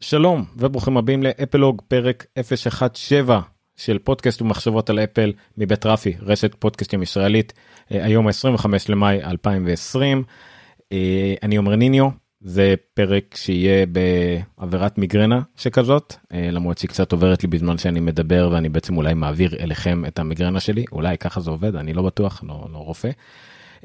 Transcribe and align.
שלום 0.00 0.44
וברוכים 0.56 0.96
הבאים 0.96 1.22
לאפלוג 1.22 1.82
פרק 1.88 2.26
017 2.42 3.40
של 3.76 3.98
פודקאסט 3.98 4.42
ומחשבות 4.42 4.90
על 4.90 4.98
אפל 4.98 5.32
מבית 5.56 5.86
רפי 5.86 6.14
רשת 6.20 6.54
פודקאסטים 6.54 7.02
ישראלית 7.02 7.52
אה, 7.92 8.04
היום 8.04 8.28
25 8.28 8.88
למאי 8.88 9.24
2020 9.24 10.24
אה, 10.92 11.34
אני 11.42 11.58
אומר 11.58 11.76
ניניו 11.76 12.08
זה 12.40 12.74
פרק 12.94 13.36
שיהיה 13.36 13.86
בעבירת 13.86 14.98
מיגרנה 14.98 15.40
שכזאת 15.56 16.14
אה, 16.32 16.50
למרות 16.50 16.78
שהיא 16.78 16.88
קצת 16.88 17.12
עוברת 17.12 17.42
לי 17.42 17.48
בזמן 17.48 17.78
שאני 17.78 18.00
מדבר 18.00 18.48
ואני 18.52 18.68
בעצם 18.68 18.96
אולי 18.96 19.14
מעביר 19.14 19.56
אליכם 19.60 20.04
את 20.04 20.18
המיגרנה 20.18 20.60
שלי 20.60 20.84
אולי 20.92 21.18
ככה 21.18 21.40
זה 21.40 21.50
עובד 21.50 21.76
אני 21.76 21.94
לא 21.94 22.02
בטוח 22.02 22.44
לא, 22.46 22.66
לא 22.72 22.78
רופא. 22.78 23.10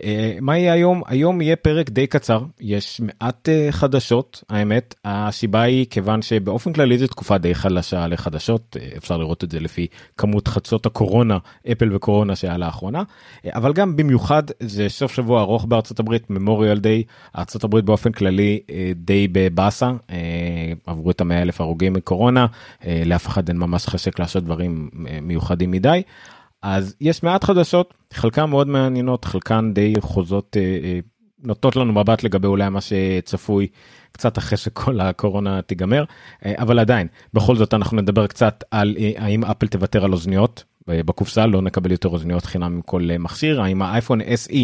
אה, 0.04 0.38
מה 0.42 0.58
יהיה 0.58 0.74
היום? 0.74 1.02
היום 1.08 1.42
יהיה 1.42 1.56
פרק 1.56 1.90
די 1.90 2.08
קצר, 2.08 2.44
יש 2.62 3.02
מעט 3.04 3.50
אה, 3.50 3.68
חדשות, 3.72 4.44
האמת, 4.50 4.96
הסיבה 5.06 5.62
היא 5.62 5.86
כיוון 5.90 6.22
שבאופן 6.22 6.74
כללי 6.74 6.98
זו 6.98 7.08
תקופה 7.08 7.38
די 7.38 7.56
חלשה 7.56 8.08
לחדשות, 8.08 8.78
אה, 8.80 8.88
אפשר 8.98 9.18
לראות 9.18 9.44
את 9.44 9.52
זה 9.52 9.60
לפי 9.60 9.88
כמות 10.18 10.48
חדשות 10.48 10.86
הקורונה, 10.86 11.38
אפל 11.72 11.96
וקורונה 11.96 12.36
שהיה 12.36 12.58
לאחרונה, 12.58 13.04
אבל 13.48 13.74
גם 13.74 13.96
במיוחד 13.96 14.44
זה 14.60 14.90
סוף 14.90 15.14
שבוע 15.14 15.42
ארוך 15.42 15.66
בארצות 15.66 16.00
הברית, 16.00 16.30
ממוריאל 16.30 16.80
דיי, 16.80 17.04
ארצות 17.38 17.64
הברית 17.64 17.86
באופן 17.86 18.12
כללי 18.12 18.60
די 18.96 19.28
בבאסה, 19.32 19.92
עברו 20.88 21.12
את 21.12 21.22
המאה 21.22 21.42
אלף 21.42 21.62
הרוגים 21.62 21.94
מקורונה, 21.94 22.46
לאף 23.06 23.28
אחד 23.28 23.48
אין 23.48 23.58
ממש 23.58 23.88
חשק 23.88 24.20
לעשות 24.20 24.44
דברים 24.44 24.90
מיוחדים 25.22 25.72
מדי. 25.72 26.02
אז 26.64 26.96
יש 27.02 27.24
מעט 27.24 27.44
חדשות, 27.44 27.94
חלקן 28.14 28.46
מאוד 28.46 28.68
מעניינות, 28.68 29.26
חלקן 29.26 29.74
די 29.74 29.94
חוזות, 30.00 30.58
אה, 30.58 30.62
אה, 30.62 31.00
נותנות 31.44 31.76
לנו 31.76 31.94
מבט 31.94 32.24
לגבי 32.24 32.48
אולי 32.48 32.70
מה 32.70 32.82
שצפוי 32.82 33.68
קצת 34.12 34.38
אחרי 34.38 34.58
שכל 34.58 35.00
הקורונה 35.00 35.62
תיגמר, 35.62 36.04
אה, 36.46 36.54
אבל 36.58 36.80
עדיין, 36.80 37.08
בכל 37.34 37.56
זאת 37.56 37.74
אנחנו 37.74 37.98
נדבר 37.98 38.28
קצת 38.28 38.64
על 38.72 38.98
האם 39.18 39.44
אפל 39.44 39.68
תוותר 39.68 40.06
על 40.06 40.14
אוזניות. 40.14 40.64
בקופסה 40.88 41.46
לא 41.46 41.62
נקבל 41.62 41.92
יותר 41.92 42.10
אוזניות 42.10 42.46
חינם 42.46 42.78
מכל 42.80 43.10
מכשיר. 43.20 43.62
האם 43.62 43.82
האייפון 43.82 44.22
SE 44.22 44.58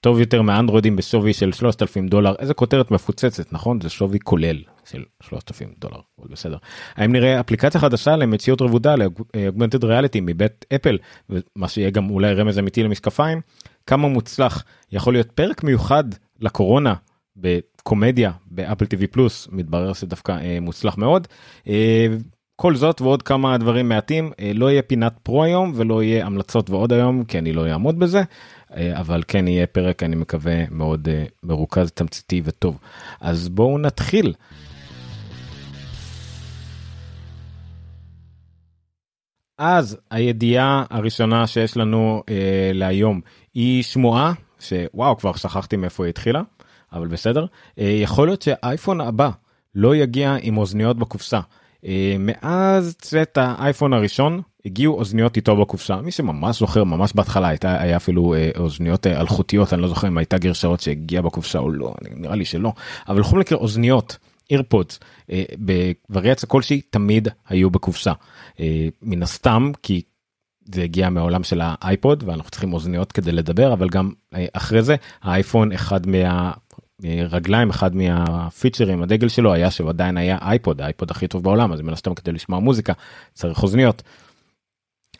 טוב 0.00 0.20
יותר 0.20 0.42
מאנדרואידים 0.42 0.96
בשווי 0.96 1.32
של 1.32 1.52
3,000 1.52 2.08
דולר? 2.08 2.34
איזה 2.38 2.54
כותרת 2.54 2.90
מפוצצת 2.90 3.52
נכון? 3.52 3.80
זה 3.80 3.88
שווי 3.88 4.18
כולל 4.24 4.56
של 4.86 5.04
3,000 5.22 5.74
דולר 5.78 6.00
אבל 6.18 6.28
בסדר. 6.30 6.56
האם 6.96 7.12
נראה 7.12 7.40
אפליקציה 7.40 7.80
חדשה 7.80 8.16
למציאות 8.16 8.62
רבודה 8.62 8.94
לאוגמנטד 8.96 9.84
ריאליטי 9.84 10.20
מבית 10.22 10.64
אפל 10.74 10.98
ומה 11.30 11.68
שיהיה 11.68 11.90
גם 11.90 12.10
אולי 12.10 12.34
רמז 12.34 12.58
אמיתי 12.58 12.82
למשקפיים 12.82 13.40
כמה 13.86 14.08
מוצלח 14.08 14.64
יכול 14.92 15.14
להיות 15.14 15.32
פרק 15.32 15.64
מיוחד 15.64 16.04
לקורונה 16.40 16.94
בקומדיה 17.36 18.32
באפל 18.46 18.86
טיווי 18.86 19.06
פלוס 19.06 19.48
מתברר 19.52 19.92
שדווקא 19.92 20.32
אה, 20.32 20.58
מוצלח 20.60 20.98
מאוד. 20.98 21.28
אה, 21.68 22.06
כל 22.56 22.76
זאת 22.76 23.00
ועוד 23.00 23.22
כמה 23.22 23.58
דברים 23.58 23.88
מעטים 23.88 24.32
אה, 24.40 24.50
לא 24.54 24.70
יהיה 24.70 24.82
פינת 24.82 25.14
פרו 25.22 25.44
היום 25.44 25.72
ולא 25.74 26.02
יהיה 26.02 26.26
המלצות 26.26 26.70
ועוד 26.70 26.92
היום 26.92 27.24
כי 27.24 27.38
אני 27.38 27.52
לא 27.52 27.66
אעמוד 27.70 27.98
בזה 27.98 28.22
אה, 28.76 29.00
אבל 29.00 29.22
כן 29.28 29.48
יהיה 29.48 29.66
פרק 29.66 30.02
אני 30.02 30.16
מקווה 30.16 30.70
מאוד 30.70 31.08
אה, 31.08 31.24
מרוכז 31.42 31.90
תמציתי 31.90 32.42
וטוב 32.44 32.78
אז 33.20 33.48
בואו 33.48 33.78
נתחיל. 33.78 34.34
אז 39.58 39.98
הידיעה 40.10 40.84
הראשונה 40.90 41.46
שיש 41.46 41.76
לנו 41.76 42.22
אה, 42.28 42.70
להיום 42.74 43.20
היא 43.54 43.82
שמועה 43.82 44.32
שוואו 44.60 45.16
כבר 45.16 45.32
שכחתי 45.36 45.76
מאיפה 45.76 46.04
היא 46.04 46.10
התחילה 46.10 46.42
אבל 46.92 47.08
בסדר. 47.08 47.46
אה, 47.78 47.84
יכול 47.84 48.28
להיות 48.28 48.42
שהאייפון 48.42 49.00
הבא 49.00 49.30
לא 49.74 49.96
יגיע 49.96 50.36
עם 50.42 50.56
אוזניות 50.58 50.98
בקופסה. 50.98 51.40
אה, 51.86 52.16
מאז 52.18 52.96
צאת 52.98 53.38
האייפון 53.38 53.92
הראשון 53.92 54.40
הגיעו 54.66 54.98
אוזניות 54.98 55.36
איתו 55.36 55.56
בקופסה. 55.56 55.96
מי 55.96 56.10
שממש 56.10 56.58
זוכר 56.58 56.84
ממש 56.84 57.12
בהתחלה 57.14 57.48
הייתה 57.48 57.82
היה 57.82 57.96
אפילו 57.96 58.34
אה, 58.34 58.50
אוזניות 58.58 59.06
אה, 59.06 59.20
אלחוטיות 59.20 59.72
אני 59.72 59.82
לא 59.82 59.88
זוכר 59.88 60.08
אם 60.08 60.18
הייתה 60.18 60.38
גרשאות 60.38 60.80
שהגיעה 60.80 61.22
בקופסה 61.22 61.58
או 61.58 61.70
לא 61.70 61.94
נראה 62.16 62.36
לי 62.36 62.44
שלא. 62.44 62.72
אבל 63.08 63.20
בכל 63.20 63.38
מקרה 63.38 63.58
אוזניות 63.58 64.18
אירפודס 64.50 65.00
בווריאציה 66.08 66.48
כלשהי 66.48 66.80
תמיד 66.80 67.28
היו 67.48 67.70
בקופסה 67.70 68.12
מן 69.02 69.22
הסתם 69.22 69.72
כי 69.82 70.02
זה 70.64 70.82
הגיע 70.82 71.10
מהעולם 71.10 71.44
של 71.44 71.60
האייפוד 71.62 72.24
ואנחנו 72.26 72.50
צריכים 72.50 72.72
אוזניות 72.72 73.12
כדי 73.12 73.32
לדבר 73.32 73.72
אבל 73.72 73.88
גם 73.88 74.12
אחרי 74.52 74.82
זה 74.82 74.96
האייפון 75.22 75.72
אחד 75.72 76.06
מה 76.06 76.52
רגליים 77.04 77.70
אחד 77.70 77.96
מהפיצ'רים 77.96 79.02
הדגל 79.02 79.28
שלו 79.28 79.52
היה 79.52 79.70
שהוא 79.70 79.88
עדיין 79.88 80.16
היה 80.16 80.38
אייפוד 80.40 80.80
האייפוד 80.80 81.10
הכי 81.10 81.28
טוב 81.28 81.42
בעולם 81.42 81.72
אז 81.72 81.80
מן 81.80 81.92
הסתם 81.92 82.14
כדי 82.14 82.32
לשמוע 82.32 82.58
מוזיקה 82.58 82.92
צריך 83.34 83.62
אוזניות. 83.62 84.02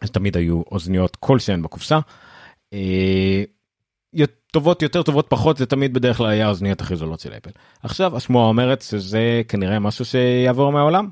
אז 0.01 0.11
תמיד 0.11 0.37
היו 0.37 0.63
אוזניות 0.71 1.17
כלשהן 1.17 1.63
בקופסה. 1.63 1.99
טובות 4.57 4.83
יותר 4.83 5.03
טובות 5.03 5.27
פחות 5.29 5.57
זה 5.57 5.67
תמיד 5.67 5.95
בדרך 5.95 6.17
כלל 6.17 6.27
היה 6.27 6.47
האוזניות 6.47 6.81
הכי 6.81 6.97
זולות 6.97 7.21
של 7.21 7.33
אפל. 7.33 7.51
עכשיו 7.83 8.17
השמועה 8.17 8.47
אומרת 8.47 8.83
שזה 8.83 9.43
כנראה 9.49 9.79
משהו 9.79 10.05
שיעבור 10.05 10.73
מהעולם. 10.73 11.09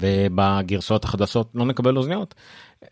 ובגרסאות 0.00 1.04
החדשות 1.04 1.50
לא 1.54 1.66
נקבל 1.66 1.96
אוזניות. 1.96 2.34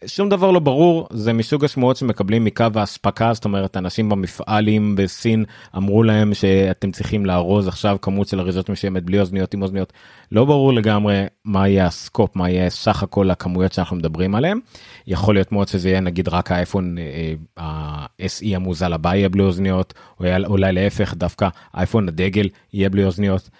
שום 0.06 0.28
דבר 0.28 0.50
לא 0.50 0.60
ברור 0.60 1.08
זה 1.12 1.32
מסוג 1.32 1.64
השמועות 1.64 1.96
שמקבלים 1.96 2.44
מקו 2.44 2.66
האספקה 2.74 3.34
זאת 3.34 3.44
אומרת 3.44 3.76
אנשים 3.76 4.08
במפעלים 4.08 4.96
בסין 4.96 5.44
אמרו 5.76 6.02
להם 6.02 6.34
שאתם 6.34 6.90
צריכים 6.90 7.26
לארוז 7.26 7.68
עכשיו 7.68 7.96
כמות 8.02 8.28
של 8.28 8.40
אריזות 8.40 8.68
מסוימת 8.68 9.02
בלי 9.02 9.20
אוזניות 9.20 9.54
עם 9.54 9.62
אוזניות 9.62 9.92
לא 10.32 10.44
ברור 10.44 10.72
לגמרי 10.72 11.24
מה 11.44 11.68
יהיה 11.68 11.86
הסקופ 11.86 12.36
מה 12.36 12.50
יהיה 12.50 12.70
סך 12.70 13.02
הכל 13.02 13.30
הכמויות 13.30 13.72
שאנחנו 13.72 13.96
מדברים 13.96 14.34
עליהם 14.34 14.58
יכול 15.06 15.34
להיות 15.34 15.52
מאוד 15.52 15.68
שזה 15.68 15.88
יהיה 15.88 16.00
נגיד 16.00 16.28
רק 16.28 16.52
האייפון 16.52 16.98
אה, 16.98 17.34
ה-SE 17.56 18.56
המוזל 18.56 18.92
הבא 18.92 19.14
יהיה 19.14 19.28
בלי 19.28 19.42
אוזניות 19.42 19.94
או 20.20 20.24
אולי 20.46 20.72
להפך 20.72 21.14
דווקא 21.14 21.48
אייפון 21.76 22.08
הדגל 22.08 22.48
יהיה 22.72 22.90
בלי 22.90 23.04
אוזניות. 23.04 23.50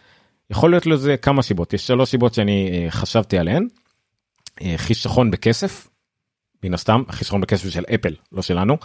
יכול 0.53 0.71
להיות 0.71 0.87
לזה 0.87 1.17
כמה 1.17 1.43
סיבות 1.43 1.73
יש 1.73 1.87
שלוש 1.87 2.11
סיבות 2.11 2.35
שאני 2.35 2.71
אה, 2.73 2.91
חשבתי 2.91 3.39
עליהן. 3.39 3.69
אה, 4.63 4.75
חיסכון 4.77 5.31
בכסף 5.31 5.89
מן 6.65 6.75
הסתם 6.75 7.03
חיסכון 7.11 7.41
בכסף 7.41 7.69
של 7.69 7.85
אפל 7.95 8.15
לא 8.33 8.43
שלנו 8.43 8.77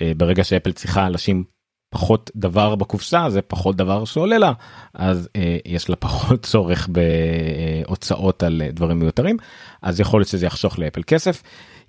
אה, 0.00 0.12
ברגע 0.16 0.44
שאפל 0.44 0.72
צריכה 0.72 1.08
לשים 1.08 1.44
פחות 1.90 2.30
דבר 2.36 2.74
בקופסה 2.74 3.30
זה 3.30 3.42
פחות 3.42 3.76
דבר 3.76 4.04
שעולה 4.04 4.38
לה 4.38 4.52
אז 4.94 5.28
יש 5.66 5.88
לה 5.88 5.96
פחות 5.96 6.42
צורך 6.50 6.88
בהוצאות 6.88 8.42
על 8.42 8.62
דברים 8.72 8.98
מיותרים 8.98 9.36
אז 9.82 10.00
יכול 10.00 10.20
להיות 10.20 10.28
שזה 10.28 10.46
יחשוך 10.46 10.78
לאפל 10.78 11.02
כסף. 11.06 11.42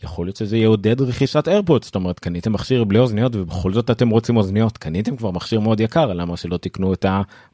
יכול 0.03 0.25
להיות 0.25 0.35
שזה 0.35 0.57
יעודד 0.57 1.01
רכישת 1.01 1.47
איירפודס 1.47 1.85
זאת 1.85 1.95
אומרת 1.95 2.19
קניתם 2.19 2.53
מכשיר 2.53 2.83
בלי 2.83 2.99
אוזניות 2.99 3.35
ובכל 3.35 3.73
זאת 3.73 3.91
אתם 3.91 4.09
רוצים 4.09 4.37
אוזניות 4.37 4.77
קניתם 4.77 5.15
כבר 5.15 5.31
מכשיר 5.31 5.59
מאוד 5.59 5.79
יקר 5.79 6.13
למה 6.13 6.37
שלא 6.37 6.57
תקנו 6.57 6.93
את 6.93 7.05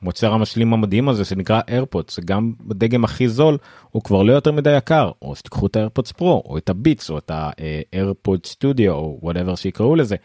המוצר 0.01 0.33
המשלים 0.33 0.73
המדהים 0.73 1.09
הזה 1.09 1.25
שנקרא 1.25 1.61
AirPods 1.67 2.19
גם 2.19 2.53
בדגם 2.61 3.03
הכי 3.03 3.29
זול 3.29 3.57
הוא 3.91 4.03
כבר 4.03 4.23
לא 4.23 4.33
יותר 4.33 4.51
מדי 4.51 4.77
יקר 4.77 5.11
או 5.21 5.35
שתיקחו 5.35 5.67
את 5.67 5.75
ה 5.75 5.80
AirPods 5.80 6.11
Pro 6.11 6.43
או 6.45 6.57
את 6.57 6.69
ה 6.69 6.76
Beats 6.76 7.09
או 7.09 7.17
את 7.17 7.31
ה 7.33 7.49
AirPod 7.49 8.45
Studio 8.45 8.93
או 8.93 9.19
whatever 9.21 9.55
שיקראו 9.55 9.95
לזה. 9.95 10.15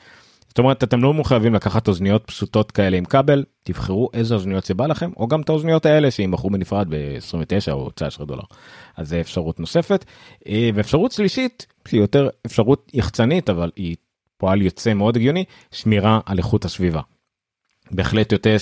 זאת 0.59 0.63
אומרת 0.63 0.85
אתם 0.85 1.03
לא 1.03 1.15
מחויבים 1.15 1.55
לקחת 1.55 1.89
אוזניות 1.89 2.25
פשוטות 2.27 2.71
כאלה 2.71 2.97
עם 2.97 3.05
כבל 3.05 3.45
תבחרו 3.63 4.09
איזה 4.15 4.35
אוזניות 4.35 4.65
שבא 4.65 4.87
לכם 4.87 5.11
או 5.17 5.29
גם 5.29 5.41
את 5.41 5.49
האוזניות 5.49 5.87
האלה 5.87 6.11
שימכרו 6.11 6.51
בנפרד 6.51 6.87
ב-29 6.91 7.73
או 7.73 7.91
19 7.91 8.27
דולר. 8.27 8.43
אז 8.97 9.09
זה 9.09 9.21
אפשרות 9.21 9.61
נוספת 9.61 10.05
אה, 10.49 10.71
ואפשרות 10.75 11.13
שלישית 11.13 11.67
שהיא 11.89 12.01
יותר 12.01 12.29
אפשרות 12.47 12.91
יחצנית 12.95 13.51
אבל 13.51 13.71
היא 13.77 13.97
פועל 14.37 14.63
יוצא 14.63 14.95
מאוד 14.95 15.17
הגיוני 15.17 15.45
שמירה 15.73 16.21
על 16.27 16.39
איכות 16.39 16.65
הסביבה. 16.65 17.01
בהחלט 17.91 18.33
יוצא, 18.33 18.57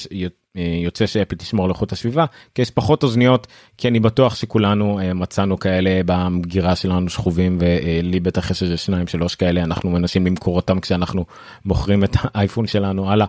יוצא 0.57 1.07
שאפל 1.07 1.37
תשמור 1.37 1.65
על 1.65 1.71
איכות 1.71 1.93
הסביבה 1.93 2.25
כי 2.55 2.63
יש 2.63 2.71
פחות 2.71 3.03
אוזניות 3.03 3.47
כי 3.79 3.89
אני 3.89 4.01
בטוח 4.01 4.35
שכולנו 4.35 5.01
אה, 5.01 5.15
מצאנו 5.15 5.59
כאלה 5.59 6.01
במגירה 6.07 6.77
שלנו 6.77 7.11
שכובים 7.11 7.59
ולי 7.61 8.21
בטח 8.21 8.51
יש 8.51 8.63
איזה 8.63 8.77
שניים 8.77 9.07
שלוש 9.07 9.35
כאלה 9.35 9.63
אנחנו 9.63 9.91
מנסים 9.91 10.27
למכור 10.27 10.57
אותם 10.57 10.81
כשאנחנו 10.81 11.25
מוכרים 11.65 12.05
את 12.05 12.17
האייפון 12.23 12.67
שלנו 12.67 13.11
הלאה. 13.11 13.27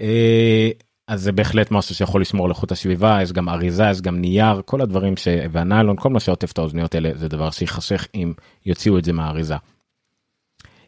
אה, 0.00 0.70
אז 1.08 1.22
זה 1.22 1.32
בהחלט 1.32 1.70
משהו 1.70 1.94
שיכול 1.94 2.20
לשמור 2.20 2.46
על 2.46 2.50
איכות 2.50 2.72
הסביבה 2.72 3.18
יש 3.22 3.32
גם 3.32 3.48
אריזה 3.48 3.84
יש 3.90 4.00
גם 4.00 4.20
נייר 4.20 4.62
כל 4.64 4.80
הדברים 4.80 5.16
ש... 5.16 5.28
והניילון 5.52 5.96
כל 5.96 6.10
מה 6.10 6.20
שעוטף 6.20 6.52
את 6.52 6.58
האוזניות 6.58 6.94
האלה 6.94 7.10
זה 7.14 7.28
דבר 7.28 7.50
שיחשך 7.50 8.06
אם 8.14 8.32
יוציאו 8.66 8.98
את 8.98 9.04
זה 9.04 9.12
מהאריזה. 9.12 9.54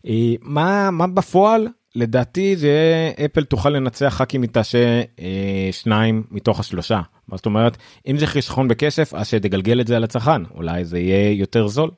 אה, 0.07 0.35
מה 0.43 0.91
מה 0.91 1.07
בפועל 1.07 1.69
לדעתי 1.97 2.57
זה 2.57 3.13
אפל 3.25 3.45
תוכל 3.45 3.71
לנצח 3.71 4.21
רק 4.21 4.35
אם 4.35 4.43
היא 4.43 4.51
תעשה 4.51 5.03
אה, 5.21 5.69
שניים 5.73 6.23
מתוך 6.31 6.61
השלושה. 6.61 7.01
מה 7.29 7.37
זאת 7.37 7.47
אומרת? 7.47 7.77
אם 8.07 8.19
זה 8.19 8.27
חיסכון 8.27 8.69
בכסף 8.69 9.15
אז 9.15 9.27
שתגלגל 9.29 9.81
את 9.81 9.87
זה 9.87 9.97
על 9.97 10.05
הצרכן. 10.05 10.45
אולי 10.55 10.85
זה 10.85 10.99
יהיה 10.99 11.31
יותר 11.31 11.67
זול. 11.67 11.91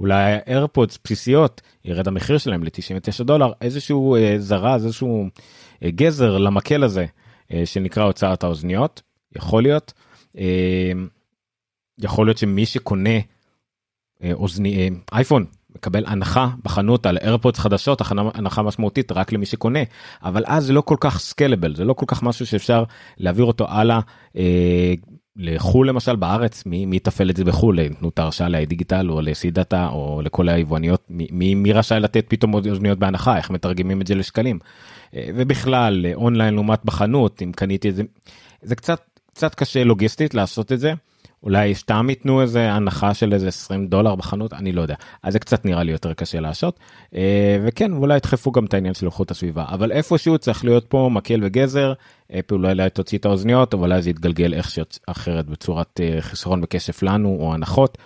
אולי 0.00 0.36
איירפודס 0.46 0.98
בסיסיות 1.04 1.60
ירד 1.84 2.08
המחיר 2.08 2.38
שלהם 2.38 2.64
ל-99 2.64 3.24
דולר. 3.24 3.52
איזשהו 3.60 4.16
אה, 4.16 4.34
זרז 4.38 4.84
איזשהו 4.84 5.26
אה, 5.82 5.90
גזר 5.90 6.38
למקל 6.38 6.84
הזה 6.84 7.06
אה, 7.52 7.62
שנקרא 7.66 8.04
הוצאת 8.04 8.44
האוזניות. 8.44 9.02
יכול 9.36 9.62
להיות. 9.62 9.92
אה, 10.38 10.92
יכול 11.98 12.26
להיות 12.26 12.38
שמי 12.38 12.66
שקונה 12.66 13.18
אוזני 14.32 14.90
אייפון 15.12 15.46
מקבל 15.78 16.04
הנחה 16.06 16.48
בחנות 16.64 17.06
על 17.06 17.18
AirPods 17.18 17.58
חדשות 17.58 18.02
הנחה 18.34 18.62
משמעותית 18.62 19.12
רק 19.12 19.32
למי 19.32 19.46
שקונה 19.46 19.80
אבל 20.22 20.44
אז 20.46 20.64
זה 20.64 20.72
לא 20.72 20.80
כל 20.80 20.96
כך 21.00 21.18
scalable 21.18 21.74
זה 21.74 21.84
לא 21.84 21.92
כל 21.92 22.06
כך 22.08 22.22
משהו 22.22 22.46
שאפשר 22.46 22.84
להעביר 23.18 23.44
אותו 23.44 23.66
הלאה 23.68 24.00
אה, 24.36 24.94
לחו"ל 25.36 25.88
למשל 25.88 26.16
בארץ 26.16 26.66
מי, 26.66 26.86
מי 26.86 26.96
יתפעל 26.96 27.30
את 27.30 27.36
זה 27.36 27.44
בחו"ל? 27.44 27.80
נתנו 27.80 28.08
את 28.08 28.18
ההרשאה 28.18 28.48
ל 28.48 28.55
iDigital 28.55 29.10
או 29.10 29.20
ל 29.20 29.50
C-Data 29.50 29.88
או 29.88 30.20
לכל 30.24 30.48
היבואניות 30.48 31.04
מי, 31.10 31.54
מי 31.54 31.72
רשאי 31.72 32.00
לתת 32.00 32.24
פתאום 32.28 32.54
אוזניות 32.54 32.98
בהנחה? 32.98 33.36
איך 33.36 33.50
מתרגמים 33.50 34.00
את 34.00 34.06
זה 34.06 34.14
לשקלים? 34.14 34.58
אה, 35.14 35.28
ובכלל 35.34 36.06
אונליין 36.14 36.54
לעומת 36.54 36.84
בחנות 36.84 37.42
אם 37.42 37.52
קניתי 37.52 37.88
את 37.88 37.94
זה 37.94 38.02
זה 38.62 38.76
קצת 38.76 39.00
קצת 39.32 39.54
קשה 39.54 39.84
לוגיסטית 39.84 40.34
לעשות 40.34 40.72
את 40.72 40.80
זה. 40.80 40.92
אולי 41.42 41.74
סתם 41.74 42.10
ייתנו 42.10 42.42
איזה 42.42 42.72
הנחה 42.72 43.14
של 43.14 43.32
איזה 43.32 43.48
20 43.48 43.86
דולר 43.86 44.14
בחנות? 44.14 44.52
אני 44.52 44.72
לא 44.72 44.82
יודע. 44.82 44.94
אז 45.22 45.32
זה 45.32 45.38
קצת 45.38 45.64
נראה 45.64 45.82
לי 45.82 45.92
יותר 45.92 46.12
קשה 46.12 46.40
לעשות. 46.40 46.80
אה, 47.14 47.58
וכן 47.62 47.92
אולי 47.92 48.16
ידחפו 48.16 48.52
גם 48.52 48.64
את 48.64 48.74
העניין 48.74 48.94
של 48.94 49.06
איכות 49.06 49.30
הסביבה. 49.30 49.64
אבל 49.68 49.92
איפשהו 49.92 50.38
צריך 50.38 50.64
להיות 50.64 50.84
פה 50.88 51.10
מקל 51.12 51.40
וגזר. 51.42 51.92
אולי 52.52 52.90
תוציא 52.90 53.18
את 53.18 53.24
האוזניות 53.24 53.74
אבל 53.74 53.92
אז 53.92 54.06
יתגלגל 54.06 54.54
איך 54.54 54.70
אחרת 55.06 55.46
בצורת 55.46 56.00
אה, 56.00 56.20
חסרון 56.20 56.60
בכסף 56.60 57.02
לנו 57.02 57.36
או 57.40 57.54
הנחות. 57.54 57.98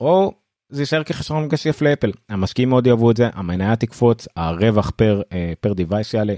או 0.00 0.32
זה 0.68 0.82
יישאר 0.82 1.02
כחסרון 1.02 1.48
בכסף 1.48 1.82
לאפל. 1.82 2.12
המשקיעים 2.28 2.68
מאוד 2.68 2.86
יאהבו 2.86 3.10
את 3.10 3.16
זה 3.16 3.28
המניה 3.34 3.76
תקפוץ 3.76 4.28
הרווח 4.36 4.90
פר 4.90 5.22
אה, 5.32 5.52
פר 5.60 5.72
דיווייס 5.72 6.14
יעלה. 6.14 6.34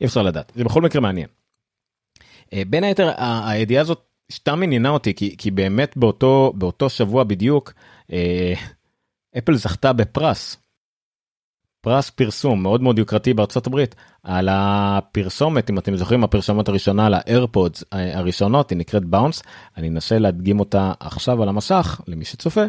אי 0.00 0.06
אפשר 0.06 0.22
לדעת. 0.22 0.52
זה 0.54 0.64
בכל 0.64 0.82
מקרה 0.82 1.00
מעניין. 1.00 1.26
בין 2.54 2.84
היתר 2.84 3.10
הידיעה 3.46 3.82
הזאת 3.82 4.11
סתם 4.32 4.62
עניינה 4.62 4.88
אותי 4.88 5.14
כי, 5.14 5.36
כי 5.38 5.50
באמת 5.50 5.96
באותו 5.96 6.52
באותו 6.56 6.90
שבוע 6.90 7.24
בדיוק 7.24 7.72
אה, 8.12 8.54
אפל 9.38 9.54
זכתה 9.54 9.92
בפרס. 9.92 10.56
פרס 11.80 12.10
פרסום 12.10 12.62
מאוד 12.62 12.82
מאוד 12.82 12.98
יוקרתי 12.98 13.34
בארצות 13.34 13.66
הברית 13.66 13.94
על 14.22 14.48
הפרסומת 14.50 15.70
אם 15.70 15.78
אתם 15.78 15.96
זוכרים 15.96 16.24
הפרסומת 16.24 16.68
הראשונה 16.68 17.08
לאיירפודס 17.08 17.84
הראשונות 17.92 18.70
היא 18.70 18.78
נקראת 18.78 19.04
באונס 19.04 19.42
אני 19.76 19.88
אנסה 19.88 20.18
להדגים 20.18 20.60
אותה 20.60 20.92
עכשיו 21.00 21.42
על 21.42 21.48
המסך 21.48 22.00
למי 22.08 22.24
שצופה 22.24 22.64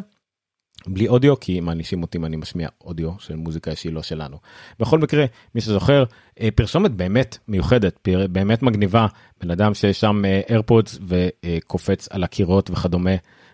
בלי 0.87 1.07
אודיו 1.07 1.39
כי 1.39 1.59
מענישים 1.59 2.01
אותי 2.01 2.17
אם 2.17 2.25
אני 2.25 2.37
משמיע 2.37 2.69
אודיו 2.81 3.11
של 3.19 3.35
מוזיקה 3.35 3.75
שהיא 3.75 3.93
לא 3.93 4.01
שלנו. 4.01 4.37
בכל 4.79 4.99
מקרה 4.99 5.25
מי 5.55 5.61
שזוכר 5.61 6.03
אה, 6.41 6.49
פרסומת 6.55 6.91
באמת 6.91 7.37
מיוחדת 7.47 8.07
באמת 8.29 8.63
מגניבה 8.63 9.07
בן 9.41 9.51
אדם 9.51 9.73
שיש 9.73 9.99
שם 9.99 10.21
איירפודס 10.49 10.99
אה, 11.11 11.27
וקופץ 11.43 12.07
על 12.11 12.23
הקירות 12.23 12.69
וכדומה 12.69 13.11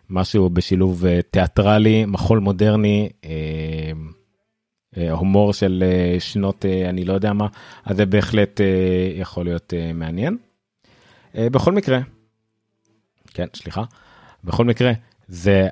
משהו 0.09 0.49
בשילוב 0.49 1.05
אה, 1.05 1.19
תיאטרלי 1.31 2.05
מחול 2.05 2.39
מודרני 2.39 3.09
הומור 5.11 5.53
של 5.53 5.83
שנות 6.19 6.65
אני 6.89 7.05
לא 7.05 7.13
יודע 7.13 7.33
מה 7.33 7.47
אז 7.85 7.97
זה 7.97 8.05
בהחלט 8.05 8.61
יכול 9.15 9.45
להיות 9.45 9.73
מעניין. 9.93 10.37
בכל 11.35 11.71
מקרה 11.71 11.99
כן 13.33 13.45
סליחה 13.55 13.83
בכל 14.43 14.65
מקרה 14.65 14.91
זה. 15.27 15.67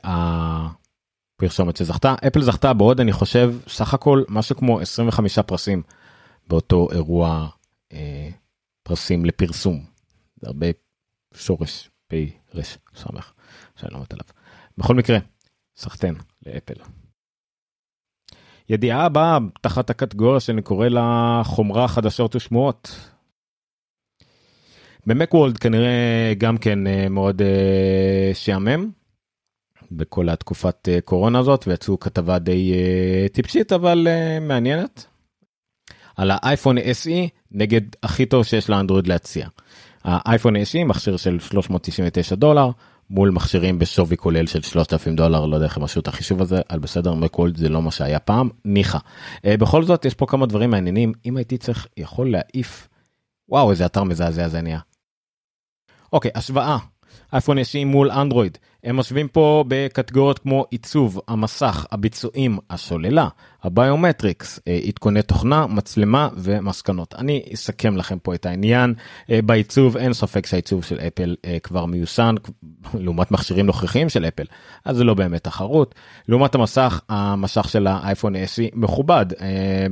פרסומת 1.38 1.78
שזכתה 1.78 2.16
אפל 2.28 2.42
זכתה 2.42 2.74
בעוד 2.74 3.00
אני 3.00 3.12
חושב 3.12 3.56
סך 3.68 3.94
הכל 3.94 4.24
משהו 4.30 4.56
כמו 4.56 4.80
25 4.80 5.40
פרסים 5.40 5.84
באותו 6.48 6.88
אירוע 6.92 7.48
אה, 7.94 8.30
פרסים 8.84 9.26
לפרסום. 9.26 9.86
זה 10.36 10.48
הרבה 10.48 10.68
שורש 11.34 11.90
פי 12.08 12.32
רש 12.54 12.78
סמך 12.96 13.34
שאני 13.76 13.94
לא 13.94 14.02
מת 14.02 14.14
עליו. 14.14 14.26
בכל 14.78 14.96
מקרה 14.96 15.18
סחטיין 15.78 16.16
לאפל. 16.46 16.74
ידיעה 18.70 19.06
הבאה 19.06 19.38
תחת 19.62 19.90
הקטגוריה 19.90 20.40
שאני 20.40 20.62
קורא 20.62 20.88
לה 20.88 21.42
חומרה 21.46 21.88
חדשות 21.88 22.36
ושמועות. 22.36 23.12
במקוולד 25.06 25.58
כנראה 25.58 26.34
גם 26.38 26.58
כן 26.58 26.88
אה, 26.88 27.10
מאוד 27.10 27.42
אה, 27.42 28.32
שעמם 28.34 28.92
בכל 29.92 30.30
התקופת 30.30 30.90
אה, 30.90 31.02
קורונה 31.02 31.40
הזאת 31.40 31.68
ויצאו 31.68 32.00
כתבה 32.00 32.40
די 32.40 32.74
uh, 32.74 33.34
טיפשית 33.34 33.74
אבל 33.74 34.08
uh, 34.08 34.44
מעניינת. 34.44 35.06
על 36.16 36.32
האייפון 36.34 36.78
SE 36.78 37.30
נגד 37.52 37.82
הכי 38.04 38.26
טוב 38.26 38.44
שיש 38.44 38.70
לאנדרואיד 38.70 39.08
להציע. 39.08 39.48
האייפון 40.04 40.56
SE 40.56 40.86
מכשיר 40.86 41.18
של 41.18 41.40
399 41.40 42.36
דולר 42.36 42.70
מול 43.10 43.30
מכשירים 43.30 43.80
בשווי 43.80 44.18
כולל 44.18 44.48
של 44.48 44.62
3,000 44.62 45.16
דולר 45.16 45.46
לא 45.46 45.56
יודע 45.56 45.66
איך 45.66 45.78
הם 45.78 45.84
עשו 45.84 46.00
את 46.00 46.08
החישוב 46.08 46.42
הזה 46.42 46.62
על 46.70 46.80
בסדר 46.80 47.14
מקולד 47.14 47.58
זה 47.58 47.70
לא 47.70 47.82
מה 47.82 47.92
שהיה 47.92 48.20
פעם 48.20 48.50
ניחא. 48.66 48.98
בכל 49.46 49.84
זאת 49.84 50.06
יש 50.06 50.14
פה 50.14 50.26
כמה 50.26 50.46
דברים 50.46 50.70
מעניינים 50.70 51.14
אם 51.26 51.38
הייתי 51.38 51.58
צריך 51.58 51.88
יכול 51.98 52.32
להעיף. 52.32 52.88
וואו 53.50 53.72
איזה 53.72 53.86
אתר 53.86 54.04
מזעזע 54.04 54.48
זה 54.48 54.62
נהיה. 54.62 54.80
אוקיי 56.14 56.32
השוואה 56.36 56.78
אייפון 57.34 57.58
SE 57.58 57.86
מול 57.86 58.12
אנדרואיד 58.12 58.58
הם 58.88 58.98
משווים 58.98 59.28
פה 59.28 59.64
בקטגוריות 59.68 60.40
כמו 60.40 60.66
עיצוב, 60.72 61.22
המסך, 61.28 61.86
הביצועים, 61.92 62.58
הסוללה, 62.70 63.28
ה 63.64 63.72
biometrics, 63.72 64.60
אה, 64.68 64.80
עדכוני 64.88 65.22
תוכנה, 65.22 65.68
מצלמה 65.68 66.30
ומסקנות. 66.36 67.16
אני 67.18 67.44
אסכם 67.54 67.98
לכם 67.98 68.20
פה 68.20 68.36
את 68.36 68.46
העניין. 68.46 68.94
אה, 69.32 69.42
בעיצוב 69.42 69.98
אין 69.98 70.14
ספק 70.14 70.46
שהעיצוב 70.46 70.84
של 70.84 71.00
אפל 71.00 71.36
אה, 71.46 71.58
כבר 71.64 71.86
מיושן 71.86 72.36
לעומת 72.94 73.32
מכשירים 73.32 73.66
נוכחיים 73.66 74.10
של 74.10 74.26
אפל, 74.26 74.46
אז 74.86 74.98
זה 74.98 75.04
לא 75.04 75.14
באמת 75.14 75.44
תחרות. 75.44 75.96
לעומת 76.28 76.56
המסך, 76.56 77.02
המסך 77.10 77.70
של 77.70 77.88
האייפון 77.88 78.36
SE 78.36 78.70
מכובד. 78.74 79.26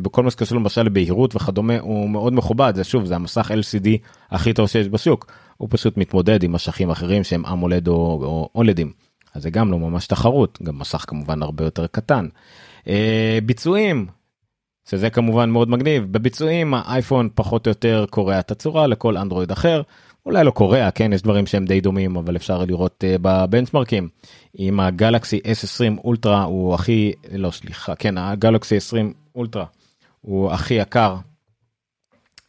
בכל 0.01 0.23
מה 0.23 0.31
שקשור 0.31 0.57
למשל 0.57 0.83
לבהירות 0.83 1.35
וכדומה 1.35 1.79
הוא 1.79 2.09
מאוד 2.09 2.33
מכובד. 2.33 2.73
זה 2.75 2.83
שוב, 2.83 3.05
זה 3.05 3.15
המסך 3.15 3.51
LCD 3.51 3.87
הכי 4.31 4.53
טוב 4.53 4.67
שיש 4.67 4.87
בשוק. 4.87 5.31
הוא 5.57 5.67
פשוט 5.71 5.97
מתמודד 5.97 6.43
עם 6.43 6.51
משכים 6.51 6.89
אחרים 6.89 7.23
שהם 7.23 7.45
אמולד 7.45 7.87
או 7.87 8.49
אולדים. 8.55 8.91
אז 9.33 9.43
זה 9.43 9.49
גם 9.49 9.71
לא 9.71 9.79
ממש 9.79 10.07
תחרות, 10.07 10.59
גם 10.63 10.79
מסך 10.79 11.05
כמובן 11.07 11.43
הרבה 11.43 11.63
יותר 11.63 11.87
קטן. 11.87 12.27
אה, 12.87 13.39
ביצועים, 13.45 14.07
שזה 14.89 15.09
כמובן 15.09 15.49
מאוד 15.49 15.69
מגניב, 15.69 16.11
בביצועים 16.11 16.73
האייפון 16.73 17.29
פחות 17.35 17.67
או 17.67 17.69
יותר 17.69 18.05
קורע 18.09 18.39
את 18.39 18.51
הצורה 18.51 18.87
לכל 18.87 19.17
אנדרואיד 19.17 19.51
אחר. 19.51 19.81
אולי 20.25 20.43
לא 20.43 20.51
קורע, 20.51 20.91
כן, 20.91 21.13
יש 21.13 21.21
דברים 21.21 21.45
שהם 21.45 21.65
די 21.65 21.81
דומים, 21.81 22.15
אבל 22.15 22.35
אפשר 22.35 22.65
לראות 22.65 23.03
uh, 23.03 23.19
בבנצ'מרקים. 23.21 24.09
עם 24.53 24.79
הגלקסי 24.79 25.39
S20 25.39 25.99
אולטרה 26.03 26.43
הוא 26.43 26.73
הכי, 26.73 27.13
לא 27.31 27.51
סליחה, 27.51 27.95
כן, 27.95 28.17
הגלקסי 28.17 28.77
20 28.77 29.13
אולטרה 29.35 29.65
הוא 30.21 30.51
הכי 30.51 30.73
יקר, 30.73 31.15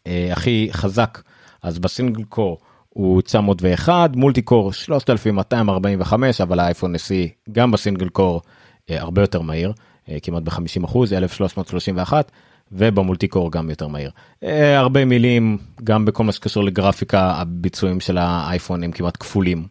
uh, 0.05 0.11
הכי 0.33 0.69
חזק, 0.73 1.23
אז 1.63 1.79
בסינגל 1.79 2.25
קור 2.25 2.59
הוא 2.97 3.23
901 3.23 4.17
מולטי 4.17 4.43
קור 4.43 4.73
3245 4.73 6.41
אבל 6.41 6.61
האייפון 6.61 6.95
SE 6.95 7.51
גם 7.53 7.71
בסינגל 7.71 8.09
קור 8.09 8.43
אה, 8.91 9.01
הרבה 9.01 9.23
יותר 9.23 9.41
מהיר 9.41 9.73
אה, 10.09 10.17
כמעט 10.23 10.43
ב-50 10.43 10.85
אחוז 10.85 11.13
1331 11.13 12.33
ובמולטי 12.73 13.29
קור 13.29 13.53
גם 13.53 13.71
יותר 13.71 13.89
מהיר. 13.89 14.11
אה, 14.43 14.79
הרבה 14.79 15.05
מילים 15.05 15.59
גם 15.85 16.05
בכל 16.05 16.25
מה 16.25 16.33
שקשור 16.33 16.65
לגרפיקה 16.65 17.33
הביצועים 17.33 18.01
של 18.01 18.19
האייפון 18.19 18.83
הם 18.83 18.93
כמעט 18.93 19.17
כפולים 19.21 19.67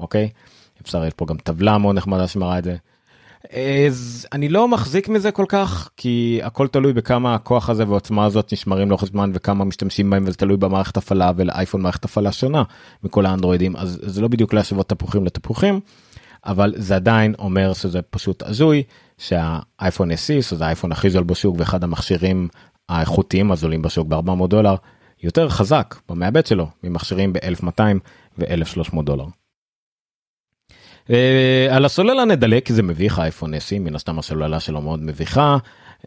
אוקיי 0.00 0.28
אפשר 0.82 1.00
לראות 1.00 1.14
פה 1.14 1.26
גם 1.26 1.36
טבלה 1.36 1.78
מאוד 1.78 1.96
נחמדה 1.96 2.28
שמראה 2.28 2.58
את 2.58 2.64
זה. 2.64 2.76
אז 3.44 4.26
אני 4.32 4.48
לא 4.48 4.68
מחזיק 4.68 5.08
מזה 5.08 5.30
כל 5.30 5.44
כך 5.48 5.90
כי 5.96 6.40
הכל 6.42 6.68
תלוי 6.68 6.92
בכמה 6.92 7.34
הכוח 7.34 7.70
הזה 7.70 7.88
ועוצמה 7.88 8.24
הזאת 8.24 8.52
נשמרים 8.52 8.88
לאורך 8.88 9.04
זמן 9.04 9.30
וכמה 9.34 9.64
משתמשים 9.64 10.10
בהם 10.10 10.24
וזה 10.26 10.36
תלוי 10.36 10.56
במערכת 10.56 10.96
הפעלה 10.96 11.32
ולאייפון 11.36 11.82
מערכת 11.82 12.04
הפעלה 12.04 12.32
שונה 12.32 12.62
מכל 13.04 13.26
האנדרואידים 13.26 13.76
אז 13.76 13.98
זה 14.02 14.20
לא 14.20 14.28
בדיוק 14.28 14.54
להשוות 14.54 14.88
תפוחים 14.88 15.24
לתפוחים 15.24 15.80
אבל 16.46 16.74
זה 16.76 16.96
עדיין 16.96 17.34
אומר 17.38 17.72
שזה 17.72 18.02
פשוט 18.02 18.42
הזוי 18.42 18.82
שהאייפון 19.18 20.10
SE 20.10 20.42
שזה 20.42 20.64
האייפון 20.64 20.92
הכי 20.92 21.10
זול 21.10 21.24
בשוק 21.24 21.56
ואחד 21.58 21.84
המכשירים 21.84 22.48
האיכותיים 22.88 23.52
הזולים 23.52 23.82
בשוק 23.82 24.08
ב-400 24.08 24.46
דולר 24.46 24.74
יותר 25.22 25.48
חזק 25.48 25.94
במעבד 26.08 26.46
שלו 26.46 26.66
ממכשירים 26.84 27.32
ב-1200 27.32 27.80
ו-1300 28.38 29.02
דולר. 29.02 29.24
אה, 31.10 31.76
על 31.76 31.84
הסוללה 31.84 32.24
נדלק 32.24 32.66
כי 32.66 32.72
זה 32.72 32.82
מביך 32.82 33.18
האייפון 33.18 33.54
SE 33.54 33.78
מן 33.80 33.94
הסתם 33.94 34.18
הסוללה 34.18 34.60
שלו 34.60 34.82
מאוד 34.82 35.02
מביכה 35.02 35.56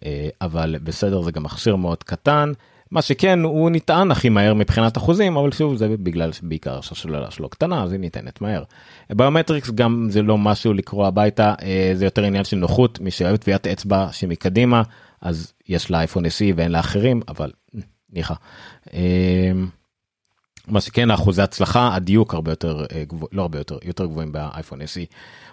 אה, 0.06 0.30
אבל 0.42 0.76
בסדר 0.84 1.22
זה 1.22 1.32
גם 1.32 1.44
מכשיר 1.44 1.76
מאוד 1.76 2.04
קטן 2.04 2.52
מה 2.92 3.02
שכן 3.02 3.40
הוא 3.40 3.70
נטען 3.70 4.12
הכי 4.12 4.30
מהר 4.30 4.54
מבחינת 4.54 4.98
אחוזים 4.98 5.38
אבל 5.38 5.52
שוב 5.52 5.76
זה 5.76 5.88
בגלל 5.88 6.32
בעיקר 6.44 6.82
שהסוללה 6.82 7.32
שלו 7.32 7.50
קטנה 7.50 7.84
אז 7.84 7.92
היא 7.92 8.00
ניתנת 8.00 8.42
מהר. 8.42 8.64
ביומטריקס 9.10 9.70
גם 9.70 10.08
זה 10.10 10.22
לא 10.22 10.38
משהו 10.38 10.74
לקרוא 10.74 11.08
הביתה 11.08 11.54
אה, 11.62 11.92
זה 11.94 12.06
יותר 12.06 12.24
עניין 12.24 12.44
של 12.44 12.58
נוחות 12.58 13.00
מי 13.00 13.12
שאוהב 13.12 13.36
טביעת 13.36 13.68
אצבע 13.68 14.08
שמקדימה 14.12 14.84
אז 15.22 15.54
יש 15.70 15.92
לאייפון 15.92 16.26
SE 16.26 16.54
ואין 16.56 16.72
לאחרים 16.72 17.22
אבל 17.28 17.52
ניחא. 18.14 18.34
מה 20.68 20.82
שכן 20.82 21.12
אחוזי 21.12 21.42
הצלחה 21.42 21.96
הדיוק 21.96 22.34
הרבה 22.34 22.52
יותר 22.52 22.86
גבוה, 23.08 23.28
לא 23.32 23.42
הרבה 23.42 23.58
יותר 23.58 23.78
יותר 23.84 24.06
גבוהים 24.06 24.32
באייפון 24.32 24.82
SE. 24.82 25.06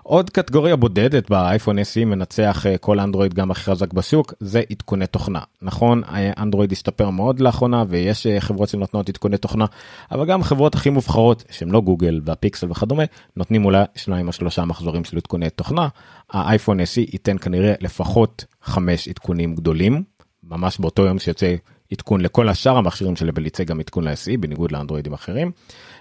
עוד 0.02 0.30
קטגוריה 0.30 0.76
בודדת 0.76 1.30
באייפון 1.30 1.78
SE 1.78 2.04
מנצח 2.04 2.66
כל 2.80 3.00
אנדרואיד 3.00 3.34
גם 3.34 3.50
הכי 3.50 3.64
חזק 3.64 3.92
בשוק 3.92 4.34
זה 4.40 4.62
עדכוני 4.70 5.06
תוכנה 5.06 5.40
נכון 5.62 6.02
אנדרואיד 6.38 6.72
השתפר 6.72 7.10
מאוד 7.10 7.40
לאחרונה 7.40 7.84
ויש 7.88 8.26
חברות 8.38 8.68
שנותנות 8.68 9.08
עדכוני 9.08 9.36
תוכנה 9.36 9.64
אבל 10.10 10.26
גם 10.26 10.42
חברות 10.42 10.74
הכי 10.74 10.90
מובחרות 10.90 11.44
שהם 11.50 11.72
לא 11.72 11.80
גוגל 11.80 12.20
והפיקסל 12.24 12.70
וכדומה 12.70 13.04
נותנים 13.36 13.64
אולי 13.64 13.84
שניים 13.94 14.28
או 14.28 14.32
שלושה 14.32 14.64
מחזורים 14.64 15.04
של 15.04 15.16
עדכוני 15.16 15.50
תוכנה 15.50 15.88
האייפון 16.30 16.80
SE 16.80 17.00
ייתן 17.12 17.38
כנראה 17.38 17.74
לפחות 17.80 18.44
חמש 18.62 19.08
עדכונים 19.08 19.54
גדולים 19.54 20.02
ממש 20.42 20.78
באותו 20.78 21.02
יום 21.02 21.18
שיוצא 21.18 21.54
עדכון 21.92 22.20
לכל 22.20 22.48
השאר 22.48 22.76
המכשירים 22.76 23.14
יצא 23.44 23.64
גם 23.64 23.80
עדכון 23.80 24.04
ל-SE 24.04 24.36
בניגוד 24.40 24.72
לאנדרואידים 24.72 25.12
אחרים. 25.12 25.52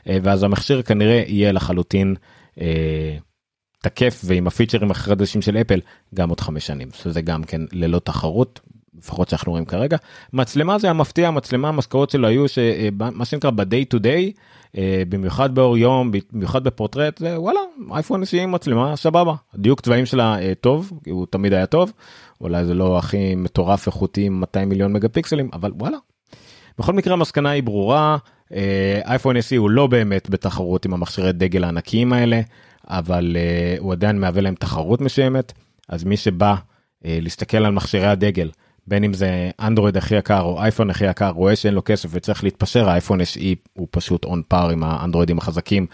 ואז 0.05 0.43
המכשיר 0.43 0.81
כנראה 0.81 1.23
יהיה 1.27 1.51
לחלוטין 1.51 2.15
אה, 2.61 3.17
תקף 3.83 4.21
ועם 4.25 4.47
הפיצ'רים 4.47 4.91
החדשים 4.91 5.41
של 5.41 5.57
אפל 5.57 5.79
גם 6.15 6.29
עוד 6.29 6.39
חמש 6.39 6.67
שנים. 6.67 6.87
שזה 6.93 7.21
גם 7.21 7.43
כן 7.43 7.61
ללא 7.71 7.99
תחרות 7.99 8.59
לפחות 8.97 9.29
שאנחנו 9.29 9.51
רואים 9.51 9.65
כרגע. 9.65 9.97
מצלמה 10.33 10.79
זה 10.79 10.89
המפתיע 10.89 11.27
המצלמה 11.27 11.69
המשכורות 11.69 12.09
שלו 12.09 12.27
היו 12.27 12.45
שמה 12.47 13.25
שנקרא 13.25 13.49
ב-day 13.49 13.95
to 13.95 13.99
day 13.99 14.39
במיוחד 15.09 15.55
באור 15.55 15.77
יום 15.77 16.11
במיוחד 16.33 16.63
בפורטרט 16.63 17.21
וואלה 17.21 17.59
אייפון 17.91 18.23
יש 18.23 18.33
מצלמה 18.33 18.95
סבבה. 18.95 19.33
דיוק 19.55 19.81
צבעים 19.81 20.05
שלה 20.05 20.37
טוב 20.61 20.91
הוא 21.07 21.25
תמיד 21.29 21.53
היה 21.53 21.65
טוב. 21.65 21.91
אולי 22.41 22.65
זה 22.65 22.73
לא 22.73 22.97
הכי 22.97 23.35
מטורף 23.35 23.87
איכותי 23.87 24.29
200 24.29 24.69
מיליון 24.69 24.93
מגה 24.93 25.09
פיקסלים 25.09 25.49
אבל 25.53 25.71
וואלה. 25.75 25.97
בכל 26.79 26.93
מקרה 26.93 27.13
המסקנה 27.13 27.49
היא 27.49 27.63
ברורה 27.63 28.17
אייפון 29.05 29.37
SE 29.37 29.57
הוא 29.57 29.69
לא 29.69 29.87
באמת 29.87 30.29
בתחרות 30.29 30.85
עם 30.85 30.93
המכשירי 30.93 31.31
דגל 31.31 31.63
הענקיים 31.63 32.13
האלה 32.13 32.41
אבל 32.87 33.37
הוא 33.79 33.91
עדיין 33.91 34.19
מהווה 34.19 34.41
להם 34.41 34.55
תחרות 34.55 35.01
מסוימת. 35.01 35.53
אז 35.89 36.03
מי 36.03 36.17
שבא 36.17 36.55
להסתכל 37.05 37.57
על 37.57 37.71
מכשירי 37.71 38.07
הדגל 38.07 38.49
בין 38.89 39.03
אם 39.03 39.13
זה 39.13 39.49
אנדרואיד 39.59 39.97
הכי 39.97 40.15
יקר 40.15 40.41
או 40.41 40.61
אייפון 40.61 40.89
הכי 40.89 41.05
יקר 41.05 41.29
רואה 41.29 41.55
שאין 41.55 41.73
לו 41.73 41.81
כסף 41.85 42.09
וצריך 42.11 42.43
להתפשר 42.43 42.89
האייפון 42.89 43.21
SE 43.21 43.55
הוא 43.73 43.87
פשוט 43.91 44.25
און 44.25 44.41
פאר 44.47 44.69
עם 44.69 44.83
האנדרואידים 44.83 45.37
החזקים 45.37 45.85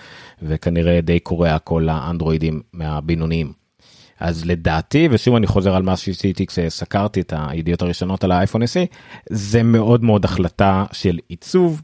וכנראה 0.42 1.02
די 1.02 1.20
קורע 1.20 1.60
כל 1.60 1.90
האנדרואידים 1.90 2.62
מהבינוניים. 2.74 3.54
אז 4.20 4.46
לדעתי 4.46 5.08
ושוב 5.12 5.36
אני 5.36 5.48
חוזר 5.48 5.76
על 5.76 5.84
מה 5.84 5.98
שעשיתי 5.98 6.46
כשסקרתי 6.46 7.22
את 7.22 7.34
הידיעות 7.38 7.82
הראשונות 7.82 8.24
על 8.24 8.32
האייפון 8.32 8.64
SE 8.64 8.96
זה 9.30 9.64
מאוד 9.64 10.04
מאוד 10.04 10.26
החלטה 10.26 10.86
של 10.92 11.20
עיצוב 11.28 11.82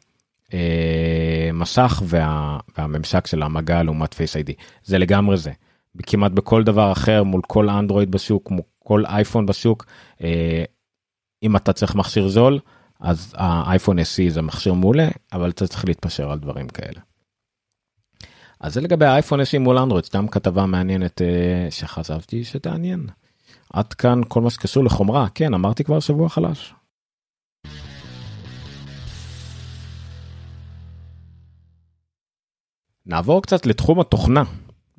אה, 0.53 1.49
מסך 1.53 2.01
וה, 2.05 2.57
והממשק 2.77 3.27
של 3.27 3.43
המגע 3.43 3.83
לעומת 3.83 4.13
פייס 4.13 4.35
איי-די 4.35 4.53
זה 4.83 4.97
לגמרי 4.97 5.37
זה. 5.37 5.51
כמעט 6.07 6.31
בכל 6.31 6.63
דבר 6.63 6.91
אחר 6.91 7.23
מול 7.23 7.41
כל 7.47 7.69
אנדרואיד 7.69 8.11
בשוק 8.11 8.51
מול 8.51 8.61
כל 8.83 9.05
אייפון 9.05 9.45
בשוק 9.45 9.85
אה, 10.23 10.63
אם 11.43 11.55
אתה 11.55 11.73
צריך 11.73 11.95
מכשיר 11.95 12.27
זול 12.27 12.59
אז 12.99 13.33
האייפון 13.37 13.99
SE 13.99 14.29
זה 14.29 14.41
מכשיר 14.41 14.73
מעולה 14.73 15.07
אבל 15.33 15.49
אתה 15.49 15.67
צריך 15.67 15.85
להתפשר 15.85 16.31
על 16.31 16.39
דברים 16.39 16.67
כאלה. 16.67 16.99
אז 18.59 18.73
זה 18.73 18.81
לגבי 18.81 19.05
האייפון 19.05 19.41
SE 19.41 19.59
מול 19.59 19.77
אנדרואיד 19.77 20.05
סתם 20.05 20.27
כתבה 20.27 20.65
מעניינת 20.65 21.21
אה, 21.21 21.67
שחשבתי 21.69 22.43
שתעניין. 22.43 23.07
עד 23.73 23.93
כאן 23.93 24.21
כל 24.27 24.41
מה 24.41 24.49
שקשור 24.49 24.83
לחומרה 24.83 25.27
כן 25.35 25.53
אמרתי 25.53 25.83
כבר 25.83 25.99
שבוע 25.99 26.29
חלש. 26.29 26.73
נעבור 33.05 33.41
קצת 33.41 33.65
לתחום 33.65 33.99
התוכנה. 33.99 34.43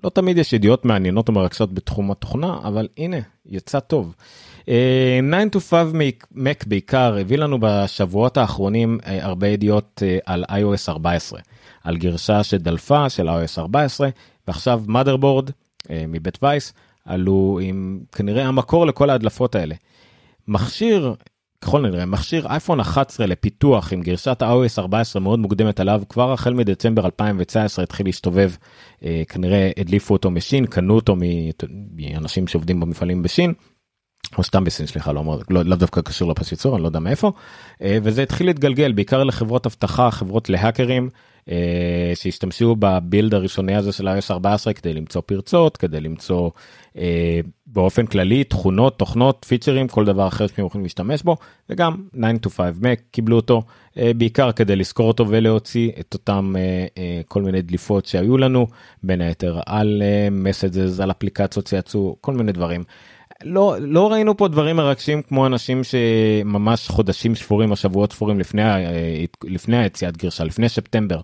לא 0.04 0.11
תמיד 0.11 0.38
יש 0.38 0.52
ידיעות 0.52 0.85
מעניינות 0.85 1.28
ומרגשות 1.28 1.75
בתחום 1.75 2.11
התוכנה, 2.11 2.59
אבל 2.64 2.88
הנה, 2.99 3.16
יצא 3.47 3.80
טוב. 3.80 4.14
9 4.64 4.71
to 5.52 5.61
5 5.61 6.12
Mac 6.35 6.64
בעיקר 6.66 7.16
הביא 7.21 7.38
לנו 7.38 7.59
בשבועות 7.61 8.37
האחרונים 8.37 8.99
uh, 9.02 9.06
הרבה 9.21 9.49
ידיעות 9.49 10.02
uh, 10.04 10.23
על 10.26 10.44
iOS 10.49 10.88
14, 10.88 11.40
על 11.85 11.97
גרסה 11.97 12.42
שדלפה 12.42 13.09
של 13.09 13.28
iOS 13.28 13.59
14, 13.59 14.09
ועכשיו 14.49 14.82
Motherboard 14.88 15.50
מבית 16.09 16.38
Vice 16.42 16.73
עלו 17.04 17.59
עם 17.62 18.00
כנראה 18.12 18.47
המקור 18.47 18.87
לכל 18.87 19.11
ההדלפות 19.11 19.54
האלה. 19.54 19.75
מכשיר 20.49 21.14
ככל 21.62 21.81
הנראה 21.80 22.06
מכשיר 22.07 22.47
אייפון 22.47 22.81
11 22.81 23.26
לפיתוח 23.26 23.92
עם 23.92 24.02
גרסת 24.02 24.42
ה-iOS 24.42 24.78
14 24.78 25.23
מאוד 25.23 25.38
מוקדמת 25.38 25.81
עליו 25.81 26.02
כבר 26.09 26.33
החל 26.33 26.54
מדצמבר 26.54 27.04
2019 27.04 27.83
התחיל 27.83 28.07
להסתובב 28.07 28.52
אה, 29.04 29.23
כנראה 29.28 29.71
הדליפו 29.76 30.14
אותו 30.14 30.31
מסין 30.30 30.66
קנו 30.66 30.95
אותו 30.95 31.16
מאנשים 31.97 32.47
שעובדים 32.47 32.81
במפעלים 32.81 33.23
בסין. 33.23 33.52
או 34.38 34.42
סתם 34.42 34.64
בסין 34.64 34.87
סליחה 34.87 35.12
לא, 35.12 35.38
לא, 35.50 35.64
לא 35.64 35.76
דווקא 35.76 36.00
קשור 36.00 36.31
לפס 36.31 36.52
ייצור 36.52 36.75
אני 36.75 36.83
לא 36.83 36.88
יודע 36.88 36.99
מאיפה 36.99 37.33
אה, 37.83 37.99
וזה 38.02 38.23
התחיל 38.23 38.47
להתגלגל 38.47 38.92
בעיקר 38.92 39.25
לחברות 39.25 39.66
אבטחה 39.66 40.11
חברות 40.11 40.50
להאקרים 40.50 41.11
אה, 41.50 42.12
שהשתמשו 42.14 42.76
בבילד 42.78 43.35
הראשוני 43.35 43.75
הזה 43.75 43.92
של 43.92 44.09
iOS 44.09 44.31
14 44.31 44.73
כדי 44.73 44.92
למצוא 44.92 45.23
פרצות 45.26 45.76
כדי 45.76 46.00
למצוא 46.00 46.50
באופן 47.66 48.06
כללי 48.06 48.44
תכונות 48.44 48.99
תוכנות 48.99 49.46
פיצ'רים 49.49 49.88
כל 49.88 50.04
דבר 50.04 50.28
אחר 50.28 50.46
שהם 50.46 50.66
יכולים 50.66 50.84
להשתמש 50.84 51.22
בו 51.22 51.37
וגם 51.70 51.96
9 52.12 52.49
to 52.49 52.50
5 52.50 52.66
Mac 52.82 53.00
קיבלו 53.11 53.37
אותו 53.37 53.62
אה, 53.99 54.11
בעיקר 54.16 54.52
כדי 54.52 54.76
לזכור 54.76 55.08
אותו 55.08 55.28
ולהוציא 55.28 55.90
את 56.00 56.14
אותם 56.14 56.54
אה, 56.58 56.87
אה, 56.99 57.20
כל 57.28 57.42
מיני 57.42 57.62
דליפות 57.62 58.06
שהיו 58.06 58.38
לנו 58.38 58.66
בין 59.02 59.20
היתר 59.20 59.61
על 59.66 60.02
אה, 60.04 60.28
מסג'ז 60.30 61.00
על 61.00 61.11
אפליקציות 61.11 61.66
שיצאו 61.66 62.16
כל 62.20 62.34
מיני 62.34 62.52
דברים. 62.52 62.84
לא 63.44 63.76
לא 63.80 64.12
ראינו 64.12 64.37
פה 64.37 64.49
דברים 64.49 64.76
מרגשים 64.76 65.22
כמו 65.22 65.46
אנשים 65.46 65.84
שממש 65.84 66.88
חודשים 66.88 67.34
ספורים 67.34 67.70
או 67.70 67.76
שבועות 67.76 68.12
ספורים 68.12 68.40
לפני 68.40 68.62
לפני 69.44 69.76
היציאת 69.76 70.16
גרשה 70.16 70.44
לפני 70.44 70.68
ספטמבר 70.68 71.20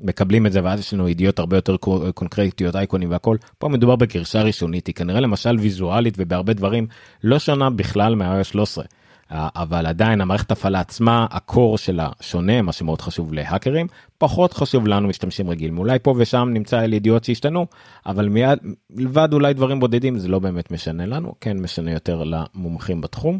מקבלים 0.00 0.46
את 0.46 0.52
זה 0.52 0.60
ואז 0.64 0.80
יש 0.80 0.94
לנו 0.94 1.08
ידיעות 1.08 1.38
הרבה 1.38 1.56
יותר 1.56 1.76
קונקרטיות 2.14 2.76
אייקונים 2.76 3.10
והכל. 3.10 3.36
פה 3.58 3.68
מדובר 3.68 3.96
בגרשה 3.96 4.42
ראשונית 4.42 4.86
היא 4.86 4.94
כנראה 4.94 5.20
למשל 5.20 5.56
ויזואלית 5.58 6.14
ובהרבה 6.18 6.52
דברים 6.52 6.86
לא 7.24 7.38
שונה 7.38 7.70
בכלל 7.70 8.14
מה 8.14 8.44
13 8.44 8.84
אבל 9.32 9.86
עדיין 9.86 10.20
המערכת 10.20 10.50
הפעלה 10.50 10.80
עצמה 10.80 11.26
הקור 11.30 11.78
שלה 11.78 12.08
שונה 12.20 12.62
מה 12.62 12.72
שמאוד 12.72 13.00
חשוב 13.00 13.32
להאקרים. 13.32 13.86
פחות 14.18 14.52
חשוב 14.52 14.86
לנו 14.86 15.08
משתמשים 15.08 15.50
רגילים 15.50 15.78
אולי 15.78 15.98
פה 15.98 16.14
ושם 16.18 16.48
נמצא 16.52 16.84
אל 16.84 16.92
ידיעות 16.92 17.24
שהשתנו 17.24 17.66
אבל 18.06 18.28
מיד 18.28 18.58
מלבד 18.90 19.32
אולי 19.32 19.54
דברים 19.54 19.80
בודדים 19.80 20.18
זה 20.18 20.28
לא 20.28 20.38
באמת 20.38 20.70
משנה 20.70 21.06
לנו 21.06 21.34
כן 21.40 21.58
משנה 21.58 21.92
יותר 21.92 22.24
למומחים 22.24 23.00
בתחום. 23.00 23.38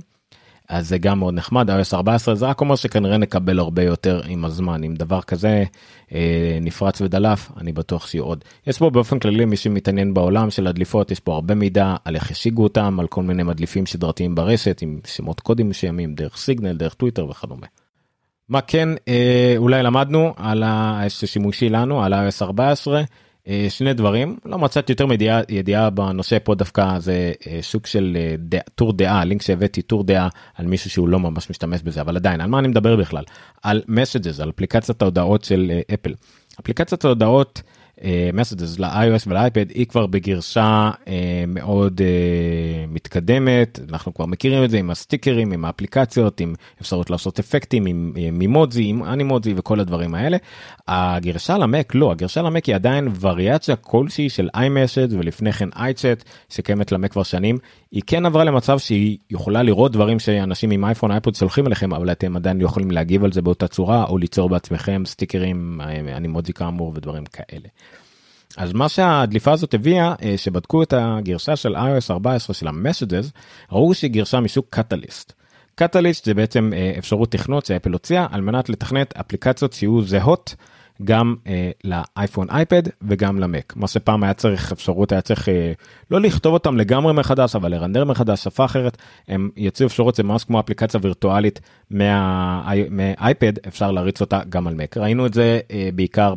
אז 0.71 0.89
זה 0.89 0.99
גם 0.99 1.19
מאוד 1.19 1.35
נחמד 1.35 1.71
iOS 1.71 1.95
14 1.95 2.35
זה 2.35 2.47
רק 2.47 2.61
אומר 2.61 2.77
שכנראה 2.77 3.17
נקבל 3.17 3.59
הרבה 3.59 3.83
יותר 3.83 4.23
עם 4.27 4.45
הזמן. 4.45 4.85
אם 4.85 4.95
דבר 4.95 5.21
כזה 5.21 5.65
אה, 6.13 6.59
נפרץ 6.61 7.01
ודלף 7.01 7.51
אני 7.57 7.73
בטוח 7.73 8.07
שיהיו 8.07 8.25
עוד. 8.25 8.45
יש 8.67 8.79
פה 8.79 8.91
באופן 8.91 9.19
כללי 9.19 9.45
מי 9.45 9.57
שמתעניין 9.57 10.15
בעולם 10.15 10.51
של 10.51 10.67
הדליפות 10.67 11.11
יש 11.11 11.21
פה 11.21 11.35
הרבה 11.35 11.55
מידע 11.55 11.95
על 12.05 12.15
איך 12.15 12.31
השיגו 12.31 12.63
אותם 12.63 13.01
על 13.01 13.07
כל 13.07 13.23
מיני 13.23 13.43
מדליפים 13.43 13.87
סדרתיים 13.87 14.35
ברשת 14.35 14.83
עם 14.83 15.01
שמות 15.07 15.41
קודים 15.41 15.69
מסוימים 15.69 16.15
דרך 16.15 16.37
סיגנל 16.37 16.77
דרך 16.77 16.95
טוויטר 16.95 17.27
וכדומה. 17.27 17.67
מה 18.49 18.61
כן 18.61 18.89
אה, 19.09 19.55
אולי 19.57 19.83
למדנו 19.83 20.35
על 20.37 20.63
השימושי 20.67 21.69
לנו 21.69 22.03
על 22.03 22.15
iOS 22.15 22.43
14 22.43 22.99
אה, 22.99 23.05
שני 23.69 23.95
דברים 23.95 24.39
לא 24.45 24.59
מצאתי 24.59 24.93
יותר 24.93 25.07
מידיעה 25.07 25.41
ידיעה 25.49 25.91
בנושא 25.91 26.39
פה 26.45 26.55
דווקא 26.55 26.99
זה 26.99 27.33
אה, 27.47 27.59
סוג 27.63 27.87
של 27.87 28.17
אה, 28.55 28.59
טור 28.75 28.93
דעה 28.93 29.25
לינק 29.25 29.43
שהבאתי 29.43 29.83
טור 29.83 30.05
דעה 30.05 30.29
על 30.55 30.67
מישהו 30.67 30.91
שהוא 30.91 31.09
לא 31.09 31.19
ממש 31.21 31.51
משתמש 31.51 31.83
בזה 31.83 32.01
אבל 32.01 32.17
עדיין 32.17 32.41
על 32.41 32.51
מה 32.51 32.59
אני 32.59 32.69
מדבר 32.69 32.97
בכלל 32.97 33.25
על 33.63 33.83
מסג'ז 33.89 34.41
על 34.41 34.51
אפליקציית 34.51 35.03
ההודעות 35.03 35.45
של 35.45 35.73
אפל 35.95 36.15
אפליקציית 36.61 37.05
ההודעות. 37.05 37.63
מסג'ס 38.33 38.79
ל-iOS 38.79 39.23
ולאייפד 39.27 39.71
היא 39.71 39.87
כבר 39.87 40.07
בגרשה 40.07 40.91
אה, 41.09 41.45
מאוד 41.47 42.01
אה, 42.01 42.85
מתקדמת 42.89 43.79
אנחנו 43.89 44.15
כבר 44.15 44.27
מכירים 44.27 44.65
את 44.65 44.71
זה 44.71 44.79
עם 44.79 44.91
הסטיקרים 44.91 45.53
עם 45.53 45.65
האפליקציות 45.65 46.41
עם 46.41 46.55
אפשרות 46.81 47.11
לעשות 47.11 47.39
אפקטים 47.39 47.87
עם 47.87 48.13
מימודזי 48.33 48.85
עם 48.85 49.05
אנימודזי 49.05 49.55
וכל 49.57 49.81
הדברים 49.81 50.15
האלה. 50.15 50.37
הגרשה 50.89 51.59
למק 51.59 51.95
לא 51.95 52.13
הגרשה 52.13 52.43
למק 52.43 52.65
היא 52.65 52.75
עדיין 52.75 53.09
וריאציה 53.21 53.77
כלשהי 53.77 54.29
של 54.29 54.49
iMessage 54.57 55.15
ולפני 55.19 55.53
כן 55.53 55.69
iChat 55.69 56.25
שקיימת 56.49 56.93
למק 56.93 57.13
כבר 57.13 57.23
שנים 57.23 57.59
היא 57.93 58.03
כן 58.07 58.27
עברה 58.27 58.45
למצב 58.45 58.79
שהיא 58.79 59.19
יכולה 59.31 59.63
לראות 59.63 59.93
דברים 59.93 60.19
שאנשים 60.19 60.71
עם 60.71 60.85
אייפון 60.85 61.11
אייפוד 61.11 61.35
שולחים 61.35 61.67
אליכם 61.67 61.93
אבל 61.93 62.13
אתם 62.13 62.37
עדיין 62.37 62.59
לא 62.61 62.65
יכולים 62.65 62.91
להגיב 62.91 63.25
על 63.25 63.33
זה 63.33 63.43
באותה 63.43 63.69
צורה 63.69 64.05
או 64.05 64.19
ליצור 64.19 64.49
בעצמכם 64.49 65.03
סטיקרים 65.07 65.81
אנימודזי 66.17 66.53
כאמור 66.53 66.93
ודברים 66.97 67.25
כאלה. 67.25 67.69
אז 68.57 68.73
מה 68.73 68.89
שהדליפה 68.89 69.53
הזאת 69.53 69.75
הביאה 69.75 70.15
שבדקו 70.37 70.83
את 70.83 70.95
הגרשה 70.97 71.57
של 71.57 71.77
iOS 71.77 72.11
14 72.11 72.55
של 72.55 72.69
המסג'ז 72.69 73.33
ראו 73.73 73.95
שהיא 73.95 74.11
גרשה 74.11 74.41
מסוג 74.41 74.65
קטליסט. 74.71 75.33
קטליסט 75.75 76.25
זה 76.25 76.35
בעצם 76.35 76.73
אפשרות 76.99 77.33
תכנות 77.33 77.67
שאפל 77.67 77.93
הוציאה 77.93 78.27
על 78.31 78.41
מנת 78.41 78.69
לתכנת 78.69 79.17
אפליקציות 79.17 79.73
שיהיו 79.73 80.03
זהות 80.03 80.55
גם 81.05 81.35
אה, 81.47 81.71
לאייפון 81.85 82.51
אייפד 82.51 82.83
וגם 83.03 83.39
למק 83.39 83.73
מה 83.77 83.89
שפעם 83.89 84.23
היה 84.23 84.35
צריך 84.35 84.73
אפשרות 84.73 85.13
היה 85.13 85.21
צריך 85.21 85.49
אה, 85.49 85.73
לא 86.11 86.21
לכתוב 86.21 86.53
אותם 86.53 86.77
לגמרי 86.77 87.13
מחדש 87.13 87.57
אבל 87.57 87.71
לרנדר 87.71 88.05
מחדש 88.05 88.45
שפה 88.45 88.65
אחרת 88.65 88.97
הם 89.29 89.51
יצאו 89.57 89.87
אפשרות 89.87 90.15
זה 90.15 90.23
ממש 90.23 90.45
כמו 90.45 90.61
אפליקציה 90.61 91.01
וירטואלית 91.03 91.61
מהאייפד 91.91 93.67
אפשר 93.69 93.91
להריץ 93.91 94.21
אותה 94.21 94.41
גם 94.49 94.67
על 94.67 94.75
מק 94.75 94.97
ראינו 94.97 95.27
את 95.27 95.35
זה 95.35 95.61
אה, 95.71 95.89
בעיקר 95.95 96.35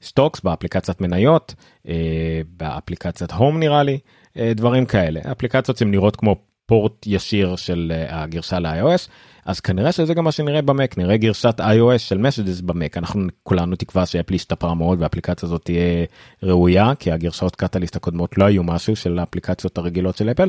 ב 0.00 0.06
Stocks 0.06 0.40
באפליקציית 0.40 1.00
מניות 1.00 1.54
אה, 1.88 2.40
באפליקציית 2.56 3.32
Home 3.32 3.58
נראה 3.58 3.82
לי 3.82 3.98
אה, 4.36 4.52
דברים 4.56 4.86
כאלה 4.86 5.20
אפליקציות 5.32 5.76
שהן 5.76 5.90
נראות 5.90 6.16
כמו 6.16 6.36
פורט 6.66 7.06
ישיר 7.06 7.56
של 7.56 7.92
אה, 7.94 8.22
הגרשה 8.22 8.58
ל-iOS 8.58 9.08
אז 9.44 9.60
כנראה 9.60 9.92
שזה 9.92 10.14
גם 10.14 10.24
מה 10.24 10.32
שנראה 10.32 10.62
במק 10.62 10.98
נראה 10.98 11.16
גרשת 11.16 11.60
iOS 11.60 11.98
של 11.98 12.26
messages 12.26 12.62
במק 12.64 12.98
אנחנו 12.98 13.26
כולנו 13.42 13.76
תקווה 13.76 14.06
שאפל 14.06 14.34
השתפרה 14.34 14.74
מאוד 14.74 15.00
והאפליקציה 15.00 15.46
הזאת 15.46 15.64
תהיה 15.64 16.04
ראויה 16.42 16.92
כי 16.98 17.12
הגרשאות 17.12 17.56
קטליסט 17.56 17.96
הקודמות 17.96 18.38
לא 18.38 18.44
היו 18.44 18.62
משהו 18.62 18.96
של 18.96 19.18
האפליקציות 19.18 19.78
הרגילות 19.78 20.16
של 20.16 20.30
אפל. 20.30 20.48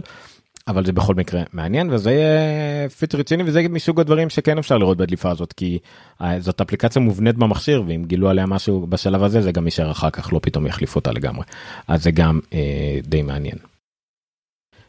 אבל 0.68 0.86
זה 0.86 0.92
בכל 0.92 1.16
מקרה 1.16 1.44
מעניין 1.54 1.90
וזה 1.90 2.12
יהיה 2.12 2.90
פיצ'ר 2.90 3.18
רציני 3.18 3.44
וזה 3.44 3.62
מסוג 3.70 4.00
הדברים 4.00 4.30
שכן 4.30 4.58
אפשר 4.58 4.78
לראות 4.78 4.98
בדליפה 4.98 5.32
הזאת 5.32 5.54
כי 5.54 5.80
אה, 6.22 6.40
זאת 6.40 6.62
אפליקציה 6.62 7.02
מובנית 7.02 7.36
במכשיר 7.36 7.84
ואם 7.88 8.04
גילו 8.08 8.30
עליה 8.30 8.46
משהו 8.46 8.88
בשלב 8.88 9.24
הזה 9.24 9.42
זה 9.42 9.52
גם 9.52 9.66
יישאר 9.66 9.92
אחר 9.92 10.10
כך 10.10 10.34
לא 10.34 10.40
פתאום 10.44 10.68
יחליף 10.68 10.96
אותה 10.96 11.12
לגמרי 11.12 11.46
אז 11.88 12.04
זה 12.04 12.12
גם 12.12 12.40
אה, 12.54 13.00
די 13.04 13.22
מעניין. 13.22 13.58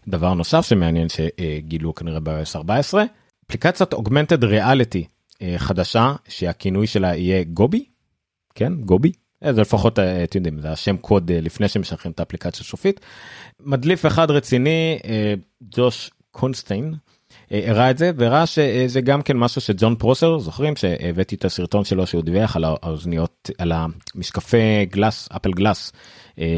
דבר 0.08 0.34
נוסף 0.34 0.66
שמעניין 0.66 1.08
שגילו 1.08 1.94
כנראה 1.94 2.20
ב-OS 2.20 2.56
14 2.56 3.04
אפליקציית 3.46 3.92
אוגמנטד 3.92 4.44
ריאליטי 4.44 5.04
אה, 5.42 5.54
חדשה 5.58 6.14
שהכינוי 6.28 6.86
שלה 6.86 7.16
יהיה 7.16 7.44
גובי 7.44 7.84
כן 8.54 8.72
גובי 8.74 9.12
אה, 9.44 9.52
זה 9.52 9.60
לפחות 9.60 9.98
אתם 9.98 10.38
יודעים 10.38 10.60
זה 10.60 10.70
השם 10.70 10.96
קוד 10.96 11.32
לפני 11.32 11.68
שמשחררים 11.68 12.12
את 12.12 12.20
האפליקציה 12.20 12.60
הסופית. 12.60 13.00
מדליף 13.60 14.06
אחד 14.06 14.30
רציני 14.30 14.98
ג'וש 15.76 16.10
קונסטיין 16.30 16.94
הראה 17.50 17.90
את 17.90 17.98
זה 17.98 18.10
והראה 18.16 18.46
שזה 18.46 19.00
גם 19.00 19.22
כן 19.22 19.36
משהו 19.36 19.60
שג'ון 19.60 19.94
פרוסר 19.94 20.38
זוכרים? 20.38 20.76
שהבאתי 20.76 21.34
את 21.34 21.44
הסרטון 21.44 21.84
שלו 21.84 22.06
שהוא 22.06 22.22
דיווח 22.22 22.56
על 22.56 22.64
האוזניות 22.64 23.50
על 23.58 23.72
המשקפי 23.72 24.86
גלאס 24.90 25.28
אפל 25.36 25.50
גלאס 25.50 25.92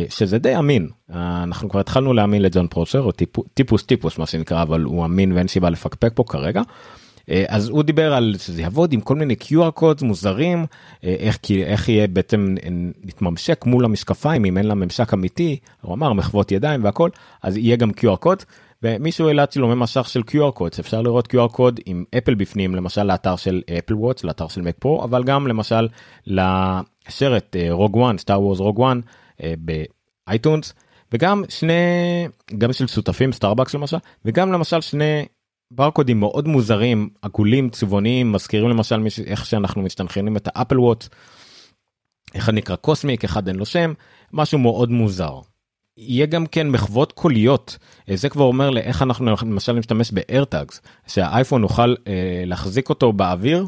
שזה 0.08 0.38
די 0.38 0.56
אמין. 0.58 0.88
אנחנו 1.10 1.68
כבר 1.68 1.80
התחלנו 1.80 2.12
להאמין 2.12 2.42
לג'ון 2.42 2.66
פרוסר 2.68 3.02
או 3.02 3.12
טיפוס 3.12 3.44
טיפוס 3.54 3.82
טיפוס 3.82 4.18
מה 4.18 4.26
שנקרא 4.26 4.62
אבל 4.62 4.82
הוא 4.82 5.04
אמין 5.04 5.32
ואין 5.32 5.48
סיבה 5.48 5.70
לפקפק 5.70 6.12
פה 6.14 6.24
כרגע. 6.28 6.62
אז 7.48 7.68
הוא 7.68 7.82
דיבר 7.82 8.14
על 8.14 8.34
שזה 8.38 8.62
יעבוד 8.62 8.92
עם 8.92 9.00
כל 9.00 9.14
מיני 9.16 9.34
QR 9.42 9.70
קוד 9.70 10.02
מוזרים 10.02 10.66
איך 11.02 11.38
כי 11.42 11.64
איך 11.64 11.88
יהיה 11.88 12.06
בעצם 12.06 12.54
נתממשק 13.04 13.64
מול 13.66 13.84
המשקפיים 13.84 14.44
אם 14.44 14.58
אין 14.58 14.66
לה 14.66 14.74
ממשק 14.74 15.14
אמיתי 15.14 15.56
הוא 15.80 15.94
אמר 15.94 16.12
מחוות 16.12 16.52
ידיים 16.52 16.84
והכל 16.84 17.10
אז 17.42 17.56
יהיה 17.56 17.76
גם 17.76 17.90
QR 17.90 18.16
קוד 18.16 18.42
ומישהו 18.84 19.28
העלה 19.28 19.46
צילומי 19.46 19.74
משך 19.76 20.08
של 20.08 20.20
QR 20.20 20.50
קוד 20.54 20.72
אפשר 20.80 21.02
לראות 21.02 21.34
QR 21.34 21.48
קוד 21.52 21.80
עם 21.86 22.04
אפל 22.18 22.34
בפנים 22.34 22.74
למשל 22.74 23.02
לאתר 23.02 23.36
של 23.36 23.62
אפל 23.78 23.94
וואטס 23.94 24.24
לאתר 24.24 24.48
של 24.48 24.60
מק 24.60 24.76
פרו 24.78 25.04
אבל 25.04 25.24
גם 25.24 25.46
למשל 25.46 25.88
לסרט 26.26 27.56
Rogue 27.70 27.96
One 27.96 28.18
Star 28.18 28.42
Wars 28.42 28.58
Rogue 28.58 28.78
One 28.78 29.00
ב 29.58 29.75
iTunes 29.75 30.74
וגם 31.12 31.42
שני 31.48 31.72
גם 32.58 32.72
של 32.72 32.86
שותפים 32.86 33.32
Starbucks 33.32 33.74
למשל 33.74 33.96
וגם 34.24 34.52
למשל 34.52 34.80
שני 34.80 35.24
ברקודים 35.70 36.20
מאוד 36.20 36.48
מוזרים 36.48 37.08
עגולים 37.22 37.70
צבעוניים 37.70 38.32
מזכירים 38.32 38.68
למשל 38.68 39.06
איך 39.26 39.46
שאנחנו 39.46 39.82
מסנכרנים 39.82 40.36
את 40.36 40.48
ה 40.54 40.59
Apple 40.59 40.80
Watch. 40.80 41.08
אחד 42.36 42.54
נקרא 42.54 42.76
cosmic 42.76 43.24
אחד 43.24 43.48
אין 43.48 43.56
לו 43.56 43.66
שם 43.66 43.92
משהו 44.32 44.58
מאוד 44.58 44.90
מוזר. 44.90 45.40
יהיה 45.96 46.26
גם 46.26 46.46
כן 46.46 46.68
מחוות 46.68 47.12
קוליות 47.12 47.78
זה 48.14 48.28
כבר 48.28 48.44
אומר 48.44 48.70
לאיך 48.70 49.02
אנחנו 49.02 49.34
למשל 49.42 49.72
נשתמש 49.72 50.12
ב 50.12 50.21
AirTags 50.21 50.80
שהאייפון 51.06 51.60
נוכל 51.60 51.94
אה, 52.06 52.42
להחזיק 52.46 52.88
אותו 52.88 53.12
באוויר 53.12 53.66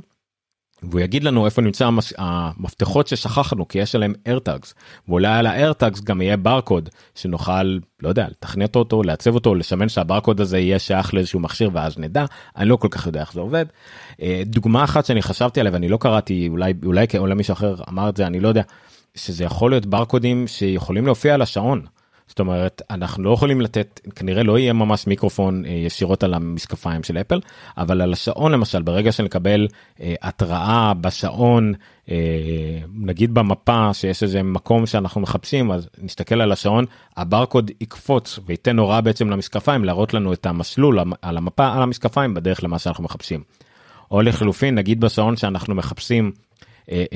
והוא 0.82 1.00
יגיד 1.00 1.24
לנו 1.24 1.46
איפה 1.46 1.62
נמצא 1.62 1.86
המש... 1.86 2.12
המפתחות 2.18 3.06
ששכחנו 3.06 3.68
כי 3.68 3.78
יש 3.78 3.94
עליהם 3.94 4.14
AirTags 4.28 4.72
ואולי 5.08 5.28
על 5.28 5.46
ה-AirTags 5.46 6.04
גם 6.04 6.22
יהיה 6.22 6.36
ברקוד 6.36 6.88
שנוכל 7.14 7.78
לא 8.02 8.08
יודע 8.08 8.28
לתכנת 8.28 8.76
אותו 8.76 9.02
לעצב 9.02 9.34
אותו 9.34 9.54
לשמן 9.54 9.88
שהברקוד 9.88 10.40
הזה 10.40 10.58
יהיה 10.58 10.78
שייך 10.78 11.14
לאיזשהו 11.14 11.40
מכשיר 11.40 11.70
ואז 11.72 11.98
נדע 11.98 12.24
אני 12.56 12.68
לא 12.68 12.76
כל 12.76 12.88
כך 12.90 13.06
יודע 13.06 13.20
איך 13.20 13.32
זה 13.32 13.40
עובד. 13.40 13.66
אה, 14.22 14.42
דוגמה 14.46 14.84
אחת 14.84 15.06
שאני 15.06 15.22
חשבתי 15.22 15.60
עליה 15.60 15.72
ואני 15.72 15.88
לא 15.88 15.96
קראתי 15.96 16.48
אולי 16.48 16.72
אולי 16.84 17.06
אולי 17.18 17.34
מישהו 17.34 17.52
אחר 17.52 17.74
אמר 17.88 18.08
את 18.08 18.16
זה 18.16 18.26
אני 18.26 18.40
לא 18.40 18.48
יודע 18.48 18.62
שזה 19.14 19.44
יכול 19.44 19.70
להיות 19.70 19.86
ברקודים 19.86 20.46
שיכולים 20.46 21.06
להופיע 21.06 21.34
על 21.34 21.42
השעון. 21.42 21.95
זאת 22.28 22.40
אומרת 22.40 22.82
אנחנו 22.90 23.24
לא 23.24 23.30
יכולים 23.30 23.60
לתת 23.60 24.00
כנראה 24.14 24.42
לא 24.42 24.58
יהיה 24.58 24.72
ממש 24.72 25.06
מיקרופון 25.06 25.64
אה, 25.64 25.70
ישירות 25.70 26.24
על 26.24 26.34
המשקפיים 26.34 27.02
של 27.02 27.18
אפל 27.18 27.40
אבל 27.78 28.00
על 28.00 28.12
השעון 28.12 28.52
למשל 28.52 28.82
ברגע 28.82 29.12
שנקבל 29.12 29.68
אה, 30.00 30.14
התראה 30.22 30.94
בשעון 30.94 31.72
אה, 32.10 32.16
נגיד 32.94 33.34
במפה 33.34 33.94
שיש 33.94 34.22
איזה 34.22 34.42
מקום 34.42 34.86
שאנחנו 34.86 35.20
מחפשים 35.20 35.70
אז 35.70 35.88
נסתכל 35.98 36.40
על 36.40 36.52
השעון 36.52 36.84
הברקוד 37.16 37.70
יקפוץ 37.80 38.38
וייתן 38.46 38.78
הוראה 38.78 39.00
בעצם 39.00 39.30
למשקפיים 39.30 39.84
להראות 39.84 40.14
לנו 40.14 40.32
את 40.32 40.46
המסלול 40.46 40.98
על 41.22 41.36
המפה 41.36 41.74
על 41.74 41.82
המשקפיים 41.82 42.34
בדרך 42.34 42.64
למה 42.64 42.78
שאנחנו 42.78 43.04
מחפשים. 43.04 43.42
או 44.10 44.22
לחלופין 44.22 44.74
נגיד 44.74 45.00
בשעון 45.00 45.36
שאנחנו 45.36 45.74
מחפשים 45.74 46.32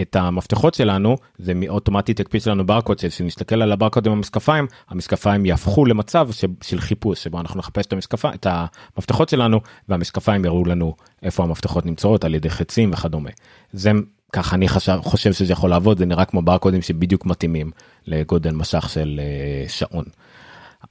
את 0.02 0.16
המפתחות 0.16 0.74
שלנו 0.74 1.16
זה 1.38 1.52
אוטומטית 1.68 2.20
יקפיץ 2.20 2.46
לנו 2.46 2.66
ברקוד 2.66 2.98
שנסתכל 2.98 3.62
על 3.62 3.72
הברקוד 3.72 4.06
עם 4.06 4.12
המשקפיים 4.12 4.66
המשקפיים 4.88 5.46
יהפכו 5.46 5.84
למצב 5.84 6.28
של 6.62 6.80
חיפוש 6.80 7.22
שבו 7.22 7.40
אנחנו 7.40 7.58
נחפש 7.58 7.86
את 7.86 7.92
המשקפיים 7.92 8.34
את 8.34 8.46
המפתחות 8.50 9.28
שלנו 9.28 9.60
והמשקפיים 9.88 10.44
יראו 10.44 10.64
לנו 10.64 10.94
איפה 11.22 11.42
המפתחות 11.42 11.86
נמצאות 11.86 12.24
על 12.24 12.34
ידי 12.34 12.50
חצים 12.50 12.90
וכדומה. 12.92 13.30
זה 13.72 13.90
ככה 14.32 14.56
אני 14.56 14.68
חשב, 14.68 14.98
חושב 15.02 15.32
שזה 15.32 15.52
יכול 15.52 15.70
לעבוד 15.70 15.98
זה 15.98 16.06
נראה 16.06 16.24
כמו 16.24 16.42
ברקודים 16.42 16.82
שבדיוק 16.82 17.26
מתאימים 17.26 17.70
לגודל 18.06 18.50
משך 18.50 18.88
של 18.88 19.20
uh, 19.20 19.70
שעון. 19.70 20.04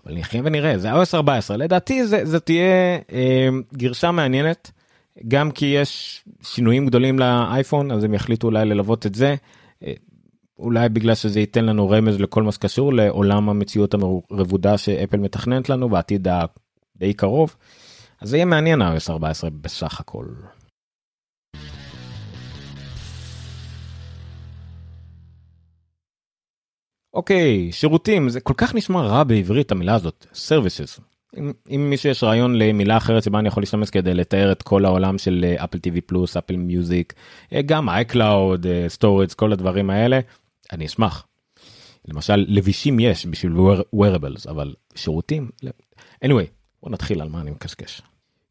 אבל 0.06 0.18
נחיה 0.18 0.42
ונראה 0.46 0.78
זה 0.78 0.94
iOS 0.94 1.13
14 1.13 1.58
לדעתי 1.58 2.08
זה, 2.08 2.26
זה 2.26 2.39
תהיה 2.39 2.98
uh, 3.08 3.13
גרשה 3.78 4.12
מעניינת. 4.12 4.72
גם 5.27 5.51
כי 5.51 5.65
יש 5.65 6.23
שינויים 6.41 6.86
גדולים 6.86 7.19
לאייפון 7.19 7.91
אז 7.91 8.03
הם 8.03 8.13
יחליטו 8.13 8.47
אולי 8.47 8.65
ללוות 8.65 9.05
את 9.05 9.15
זה. 9.15 9.36
אה, 9.84 9.93
אולי 10.60 10.89
בגלל 10.89 11.15
שזה 11.15 11.39
ייתן 11.39 11.65
לנו 11.65 11.89
רמז 11.89 12.19
לכל 12.19 12.43
מה 12.43 12.51
שקשור 12.51 12.93
לעולם 12.93 13.49
המציאות 13.49 13.93
הרבודה 14.32 14.77
שאפל 14.77 15.17
מתכננת 15.17 15.69
לנו 15.69 15.89
בעתיד 15.89 16.27
הדי 16.27 17.13
קרוב. 17.13 17.55
אז 18.21 18.29
זה 18.29 18.38
יהיה 18.38 18.45
מעניין 18.45 18.82
ה-iOS 18.82 19.12
14 19.12 19.49
בסך 19.49 19.99
הכל. 19.99 20.25
אוקיי 27.13 27.71
שירותים 27.71 28.29
זה 28.29 28.39
כל 28.39 28.53
כך 28.58 28.75
נשמע 28.75 29.01
רע 29.01 29.23
בעברית 29.23 29.71
המילה 29.71 29.95
הזאת 29.95 30.25
services 30.34 31.01
אם, 31.38 31.52
אם 31.70 31.89
מישהו 31.89 32.10
יש 32.10 32.24
רעיון 32.24 32.56
למילה 32.56 32.98
אחרת 32.98 33.24
שבה 33.24 33.39
אני 33.39 33.48
יכול 33.48 33.63
להשתמש 33.63 33.89
כדי 33.89 34.13
לתאר 34.13 34.52
את 34.52 34.63
כל 34.63 34.86
העולם 34.86 35.18
של 35.18 35.46
Apple 35.58 35.80
TV 35.80 36.02
Plus 36.02 36.38
Apple 36.38 36.56
Music 36.56 37.13
גם 37.65 37.89
iCloud 37.89 38.65
storage 38.88 39.32
כל 39.32 39.54
הדברים 39.54 39.89
האלה 39.89 40.20
אני 40.72 40.86
אשמח. 40.86 41.26
למשל 42.08 42.46
לבישים 42.48 43.00
יש 43.00 43.26
בשביל 43.26 43.54
wearables 43.96 44.50
אבל 44.50 44.74
שירותים 44.96 45.50
anyway 46.26 46.46
בוא 46.84 46.92
נתחיל 46.92 47.22
על 47.22 47.30
מה 47.30 47.42
אני 47.42 47.52
מקשקש. 47.52 48.02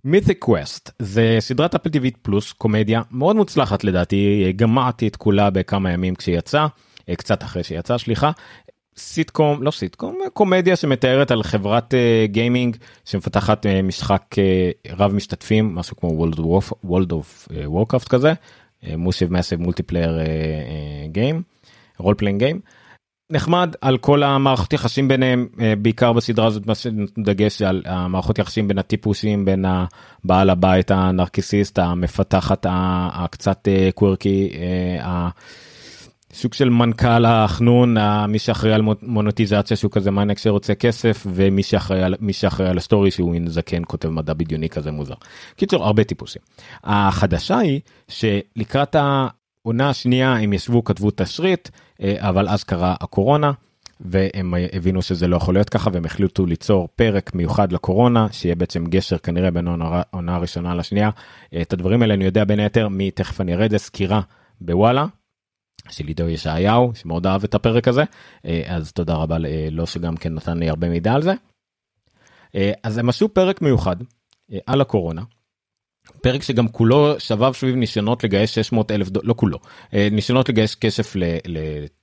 Mythic 0.04 0.38
Quest 0.38 0.90
זה 0.98 1.36
סדרת 1.40 1.74
Apple 1.74 1.90
TV 1.90 2.10
Plus 2.10 2.52
קומדיה 2.52 3.02
מאוד 3.10 3.36
מוצלחת 3.36 3.84
לדעתי 3.84 4.52
גמרתי 4.56 5.08
את 5.08 5.16
כולה 5.16 5.50
בכמה 5.50 5.92
ימים 5.92 6.14
כשיצא 6.14 6.66
קצת 7.16 7.42
אחרי 7.42 7.64
שיצא 7.64 7.98
סליחה 7.98 8.30
סיטקום 8.98 9.62
לא 9.62 9.70
סיטקום 9.70 10.18
קומדיה 10.32 10.76
שמתארת 10.76 11.30
על 11.30 11.42
חברת 11.42 11.94
גיימינג 12.24 12.76
אה, 12.76 12.78
שמפתחת 13.04 13.66
אה, 13.66 13.68
משחק 13.82 14.22
אה, 14.34 14.92
רב 14.98 15.14
משתתפים 15.14 15.74
משהו 15.74 15.96
כמו 15.96 16.08
World 16.84 17.12
of 17.12 17.48
Warcraft 17.64 18.08
כזה 18.08 18.32
massive 18.96 19.32
massive 19.32 19.60
multiplayer 19.60 20.18
game 21.06 21.42
role 21.98 22.14
playing 22.14 22.38
game. 22.40 22.60
נחמד 23.30 23.74
על 23.80 23.98
כל 23.98 24.22
המערכות 24.22 24.72
יחסים 24.72 25.08
ביניהם 25.08 25.48
בעיקר 25.78 26.12
בסדרה 26.12 26.46
הזאת 26.46 26.62
דגש 27.18 27.62
על 27.62 27.82
המערכות 27.86 28.38
יחסים 28.38 28.68
בין 28.68 28.78
הטיפוסים 28.78 29.44
בין 29.44 29.64
הבעל 29.64 30.50
הבית 30.50 30.90
הנרקיסיסט 30.90 31.78
המפתחת 31.78 32.66
הקצת 32.70 33.68
quirky. 33.94 34.50
סוג 36.32 36.54
של 36.54 36.70
מנכ"ל 36.70 37.24
החנון 37.24 37.96
מי 38.28 38.38
שאחראי 38.38 38.72
על 38.72 38.82
מונטיזציה 39.02 39.76
שהוא 39.76 39.90
כזה 39.90 40.10
מניאק 40.10 40.38
שרוצה 40.38 40.74
כסף 40.74 41.26
ומי 41.30 41.62
שאחראי 41.62 42.02
על 42.02 42.14
שאחראי 42.32 42.68
על 42.68 42.78
ה 42.78 42.84
story 42.84 43.10
שהוא 43.10 43.30
מין 43.30 43.48
זקן 43.48 43.82
כותב 43.86 44.08
מדע 44.08 44.32
בדיוני 44.32 44.68
כזה 44.68 44.90
מוזר. 44.90 45.14
קיצור 45.56 45.84
הרבה 45.84 46.04
טיפוסים. 46.04 46.42
החדשה 46.84 47.58
היא 47.58 47.80
שלקראת 48.08 48.96
עונה 49.62 49.94
שנייה 49.94 50.32
הם 50.32 50.52
ישבו 50.52 50.84
כתבו 50.84 51.10
תשריט 51.16 51.68
אבל 52.02 52.48
אז 52.48 52.64
קרה 52.64 52.94
הקורונה 53.00 53.52
והם 54.00 54.54
הבינו 54.72 55.02
שזה 55.02 55.28
לא 55.28 55.36
יכול 55.36 55.54
להיות 55.54 55.68
ככה 55.70 55.90
והם 55.92 56.04
החליטו 56.04 56.46
ליצור 56.46 56.88
פרק 56.96 57.34
מיוחד 57.34 57.72
לקורונה 57.72 58.26
שיהיה 58.32 58.54
בעצם 58.54 58.86
גשר 58.86 59.18
כנראה 59.18 59.50
בין 59.50 59.68
העונה 59.68 60.34
הראשונה 60.36 60.74
לשנייה. 60.74 61.10
את 61.62 61.72
הדברים 61.72 62.02
האלה 62.02 62.14
אני 62.14 62.24
יודע 62.24 62.44
בין 62.44 62.58
היתר 62.58 62.88
מתכף 62.90 63.40
אני 63.40 63.54
ארד 63.54 63.72
לסקירה 63.72 64.20
בוואלה 64.60 65.06
של 65.90 66.06
עידו 66.06 66.28
ישעיהו 66.28 66.92
שמאוד 66.94 67.26
אהב 67.26 67.44
את 67.44 67.54
הפרק 67.54 67.88
הזה 67.88 68.02
אז 68.66 68.92
תודה 68.92 69.14
רבה 69.14 69.36
לו 69.70 69.86
שגם 69.86 70.16
כן 70.16 70.34
נתן 70.34 70.58
לי 70.58 70.68
הרבה 70.68 70.88
מידע 70.88 71.12
על 71.12 71.22
זה. 71.22 71.32
אז 72.82 72.98
הם 72.98 73.08
עשו 73.08 73.28
פרק 73.28 73.62
מיוחד 73.62 73.96
על 74.66 74.80
הקורונה. 74.80 75.22
פרק 76.22 76.42
שגם 76.42 76.68
כולו 76.68 77.20
שבב 77.20 77.52
סביב 77.52 77.74
ניסיונות 77.74 78.24
לגייס 78.24 78.50
600 78.50 78.90
אלף 78.90 79.08
דולר 79.08 79.26
לא 79.26 79.34
כולו 79.36 79.58
ניסיונות 79.92 80.48
לגייס 80.48 80.74
כסף 80.74 81.16
ל, 81.16 81.24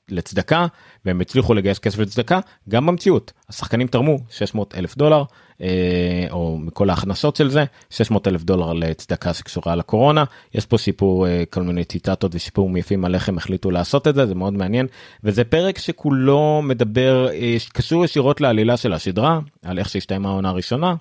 לצדקה 0.09 0.65
והם 1.05 1.21
הצליחו 1.21 1.53
לגייס 1.53 1.79
כסף 1.79 1.99
לצדקה 1.99 2.39
גם 2.69 2.85
במציאות. 2.85 3.33
השחקנים 3.49 3.87
תרמו 3.87 4.17
600 4.29 4.75
אלף 4.75 4.97
דולר 4.97 5.23
אה, 5.61 6.27
או 6.31 6.57
מכל 6.57 6.89
ההכנסות 6.89 7.35
של 7.35 7.49
זה 7.49 7.65
600 7.89 8.27
אלף 8.27 8.43
דולר 8.43 8.73
לצדקה 8.73 9.33
שקשורה 9.33 9.75
לקורונה. 9.75 10.23
יש 10.53 10.65
פה 10.65 10.77
שיפור 10.77 11.27
אה, 11.27 11.43
כל 11.49 11.61
מיני 11.61 11.83
ציטטות 11.83 12.35
ושיפור 12.35 12.77
יפים 12.77 13.05
על 13.05 13.15
איך 13.15 13.29
הם 13.29 13.37
החליטו 13.37 13.71
לעשות 13.71 14.07
את 14.07 14.15
זה 14.15 14.25
זה 14.25 14.35
מאוד 14.35 14.53
מעניין. 14.53 14.87
וזה 15.23 15.43
פרק 15.43 15.77
שכולו 15.77 16.61
מדבר 16.63 17.27
אה, 17.31 17.55
קשור 17.73 18.05
ישירות 18.05 18.41
לעלילה 18.41 18.77
של 18.77 18.93
הסדרה 18.93 19.39
על 19.63 19.79
איך 19.79 19.89
שהסתיימה 19.89 20.29
העונה 20.29 20.49
הראשונה. 20.49 20.95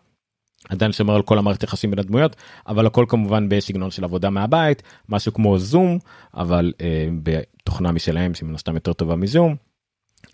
עדיין 0.69 0.93
שומר 0.93 1.15
על 1.15 1.23
כל 1.23 1.39
המערכת 1.39 1.63
יחסים 1.63 1.91
בין 1.91 1.99
הדמויות 1.99 2.37
אבל 2.67 2.87
הכל 2.87 3.05
כמובן 3.09 3.49
בסגנון 3.49 3.91
של 3.91 4.05
עבודה 4.05 4.31
מהבית 4.31 4.83
משהו 5.09 5.33
כמו 5.33 5.59
זום 5.59 5.99
אבל 6.35 6.73
אה, 6.81 7.09
בתוכנה 7.23 7.93
משלהם 7.93 8.35
שמן 8.35 8.55
הסתם 8.55 8.75
יותר 8.75 8.93
טובה 8.93 9.17
מזום. 9.17 9.57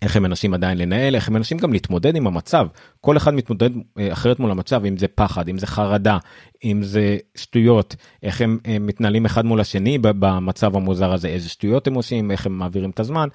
איך 0.01 0.15
הם 0.15 0.23
מנסים 0.23 0.53
עדיין 0.53 0.77
לנהל 0.77 1.15
איך 1.15 1.27
הם 1.27 1.33
מנסים 1.33 1.57
גם 1.57 1.73
להתמודד 1.73 2.15
עם 2.15 2.27
המצב. 2.27 2.67
כל 3.01 3.17
אחד 3.17 3.33
מתמודד 3.33 3.69
אה, 3.99 4.13
אחרת 4.13 4.39
מול 4.39 4.51
המצב 4.51 4.85
אם 4.85 4.97
זה 4.97 5.07
פחד 5.07 5.49
אם 5.49 5.57
זה 5.57 5.67
חרדה 5.67 6.17
אם 6.63 6.83
זה 6.83 7.17
שטויות. 7.35 7.95
איך 8.23 8.41
הם, 8.41 8.57
הם 8.65 8.87
מתנהלים 8.87 9.25
אחד 9.25 9.45
מול 9.45 9.59
השני 9.59 9.97
במצב 9.97 10.75
המוזר 10.75 11.13
הזה 11.13 11.27
איזה 11.27 11.49
שטויות 11.49 11.87
הם 11.87 11.93
עושים 11.93 12.31
איך 12.31 12.45
הם 12.45 12.57
מעבירים 12.57 12.89
את 12.89 12.99
הזמן 12.99 13.27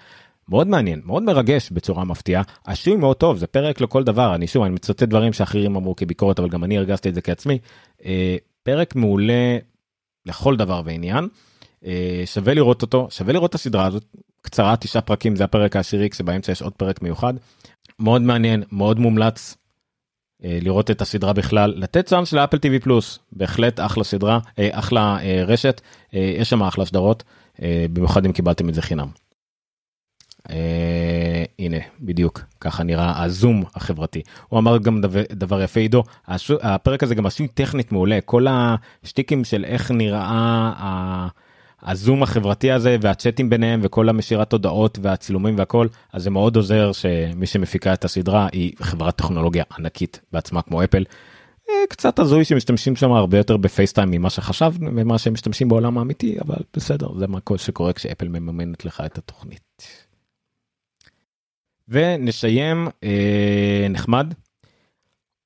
מאוד 0.48 0.66
מעניין 0.66 1.00
מאוד 1.04 1.22
מרגש 1.22 1.70
בצורה 1.70 2.04
מפתיעה. 2.04 2.42
השוי 2.66 2.96
מאוד 2.96 3.16
טוב 3.16 3.37
זה 3.37 3.46
פרק 3.46 3.80
לכל 3.80 4.04
דבר. 4.04 4.35
אני 4.35 4.46
שוב 4.46 4.62
אני 4.62 4.74
מצטט 4.74 5.02
דברים 5.02 5.32
שאחרים 5.32 5.76
אמרו 5.76 5.96
כביקורת 5.96 6.38
אבל 6.38 6.48
גם 6.48 6.64
אני 6.64 6.78
הרגשתי 6.78 7.09
את 7.09 7.14
זה 7.14 7.20
כעצמי. 7.20 7.59
אה, 8.04 8.37
פרק 8.62 8.94
מעולה 8.96 9.59
לכל 10.26 10.56
דבר 10.56 10.82
ועניין. 10.85 11.28
אה, 11.85 12.22
שווה 12.26 12.54
לראות 12.54 12.82
אותו 12.82 13.09
שווה 13.11 13.32
לראות 13.32 13.50
את 13.50 13.54
הסדרה 13.54 13.87
הזאת. 13.87 14.04
קצרה 14.42 14.76
תשעה 14.76 15.02
פרקים 15.02 15.37
זה 15.37 15.44
הפרק 15.44 15.76
העשירי 15.76 16.11
כשבאמצע 16.11 16.52
יש 16.52 16.62
עוד 16.62 16.72
פרק 16.72 17.02
מיוחד. 17.02 17.35
מאוד 17.98 18.22
מעניין 18.22 18.62
מאוד 18.72 18.98
מומלץ. 18.98 19.56
אה, 20.44 20.59
לראות 20.62 20.90
את 20.90 21.00
הסדרה 21.00 21.32
בכלל. 21.32 21.74
לתת 21.76 22.06
צאנס 22.06 22.32
לאפל 22.32 22.59
טיווי 22.59 22.80
פלוס 22.80 23.18
בהחלט 23.32 23.80
אחלה 23.80 24.04
סדרה 24.04 24.38
אה, 24.59 24.68
אחלה 24.72 25.18
אה, 25.20 25.44
רשת. 25.46 25.80
אה, 26.14 26.35
יש 26.38 26.50
שם 26.50 26.62
אחלה 26.62 26.85
סדרות 26.85 27.24
אה, 27.62 27.87
במיוחד 27.92 28.26
אם 28.26 28.32
קיבלתם 28.32 28.68
את 28.68 28.74
זה 28.74 28.82
חינם. 28.82 29.25
אה, 30.50 31.44
הנה 31.59 31.76
בדיוק 32.00 32.40
ככה 32.61 32.82
נראה 32.82 33.22
הזום 33.24 33.64
החברתי 33.74 34.22
הוא 34.48 34.59
אמר 34.59 34.78
גם 34.78 35.00
דבר, 35.00 35.22
דבר 35.32 35.62
יפה 35.62 35.80
עידו 35.80 36.02
הפרק 36.62 37.02
הזה 37.02 37.14
גם 37.14 37.26
עשוי 37.26 37.48
טכנית 37.48 37.92
מעולה 37.92 38.18
כל 38.24 38.46
השטיקים 38.50 39.44
של 39.44 39.64
איך 39.64 39.90
נראה 39.90 41.28
הזום 41.82 42.22
החברתי 42.22 42.72
הזה 42.72 42.96
והצ'אטים 43.00 43.50
ביניהם 43.50 43.80
וכל 43.82 44.09
המשירת 44.09 44.52
הודעות 44.52 44.98
והצילומים 45.02 45.59
והכל 45.59 45.87
אז 46.12 46.22
זה 46.22 46.30
מאוד 46.30 46.56
עוזר 46.56 46.92
שמי 46.92 47.46
שמפיקה 47.46 47.92
את 47.92 48.04
הסדרה 48.04 48.48
היא 48.52 48.72
חברת 48.80 49.16
טכנולוגיה 49.16 49.64
ענקית 49.78 50.20
בעצמה 50.32 50.62
כמו 50.62 50.85
אפל. 50.85 51.04
אה, 51.68 51.74
קצת 51.88 52.18
הזוי 52.18 52.44
שמשתמשים 52.44 52.96
שם 52.96 53.12
הרבה 53.12 53.38
יותר 53.38 53.56
בפייסטיים 53.56 54.11
ממה 54.11 54.30
שחשבנו 54.30 54.90
ממה 54.92 55.18
שהם 55.18 55.32
משתמשים 55.32 55.68
בעולם 55.68 55.98
האמיתי 55.98 56.37
אבל 56.40 56.56
בסדר 56.76 57.09
זה 57.18 57.26
מה 57.26 57.38
שקורה 57.56 57.92
כשאפל 57.92 58.28
מממנת 58.28 58.85
לך 58.85 59.02
את 59.06 59.18
התוכנית. 59.18 60.06
ונסיים 61.88 62.88
אה, 63.05 63.87
נחמד. 63.90 64.35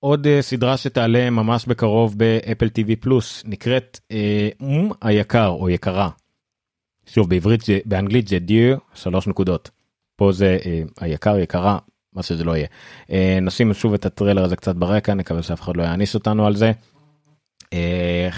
עוד 0.00 0.26
אה, 0.26 0.42
סדרה 0.42 0.76
שתעלה 0.76 1.30
ממש 1.30 1.66
בקרוב 1.66 2.18
ב 2.18 2.26
Apple 2.26 2.66
TV 2.66 2.96
Plus 3.00 3.42
נקראת 3.46 4.00
אה, 4.10 4.48
מום 4.60 4.92
היקר 5.00 5.48
או 5.48 5.70
יקרה. 5.70 6.10
שוב 7.06 7.28
בעברית 7.28 7.60
באנגלית 7.84 8.28
זה 8.28 8.38
Dear 8.38 8.76
שלוש 8.94 9.26
נקודות. 9.26 9.70
פה 10.16 10.32
זה 10.32 10.58
אה, 10.66 10.82
היקר 11.00 11.38
יקרה 11.38 11.78
מה 12.12 12.22
שזה 12.22 12.44
לא 12.44 12.56
יהיה. 12.56 12.66
אה, 13.10 13.38
נשים 13.42 13.74
שוב 13.74 13.94
את 13.94 14.06
הטריילר 14.06 14.44
הזה 14.44 14.56
קצת 14.56 14.76
ברקע 14.76 15.14
נקווה 15.14 15.42
שאף 15.42 15.60
אחד 15.60 15.76
לא 15.76 15.82
יעניש 15.82 16.14
אותנו 16.14 16.46
על 16.46 16.56
זה. 16.56 16.72
אה, 17.72 18.28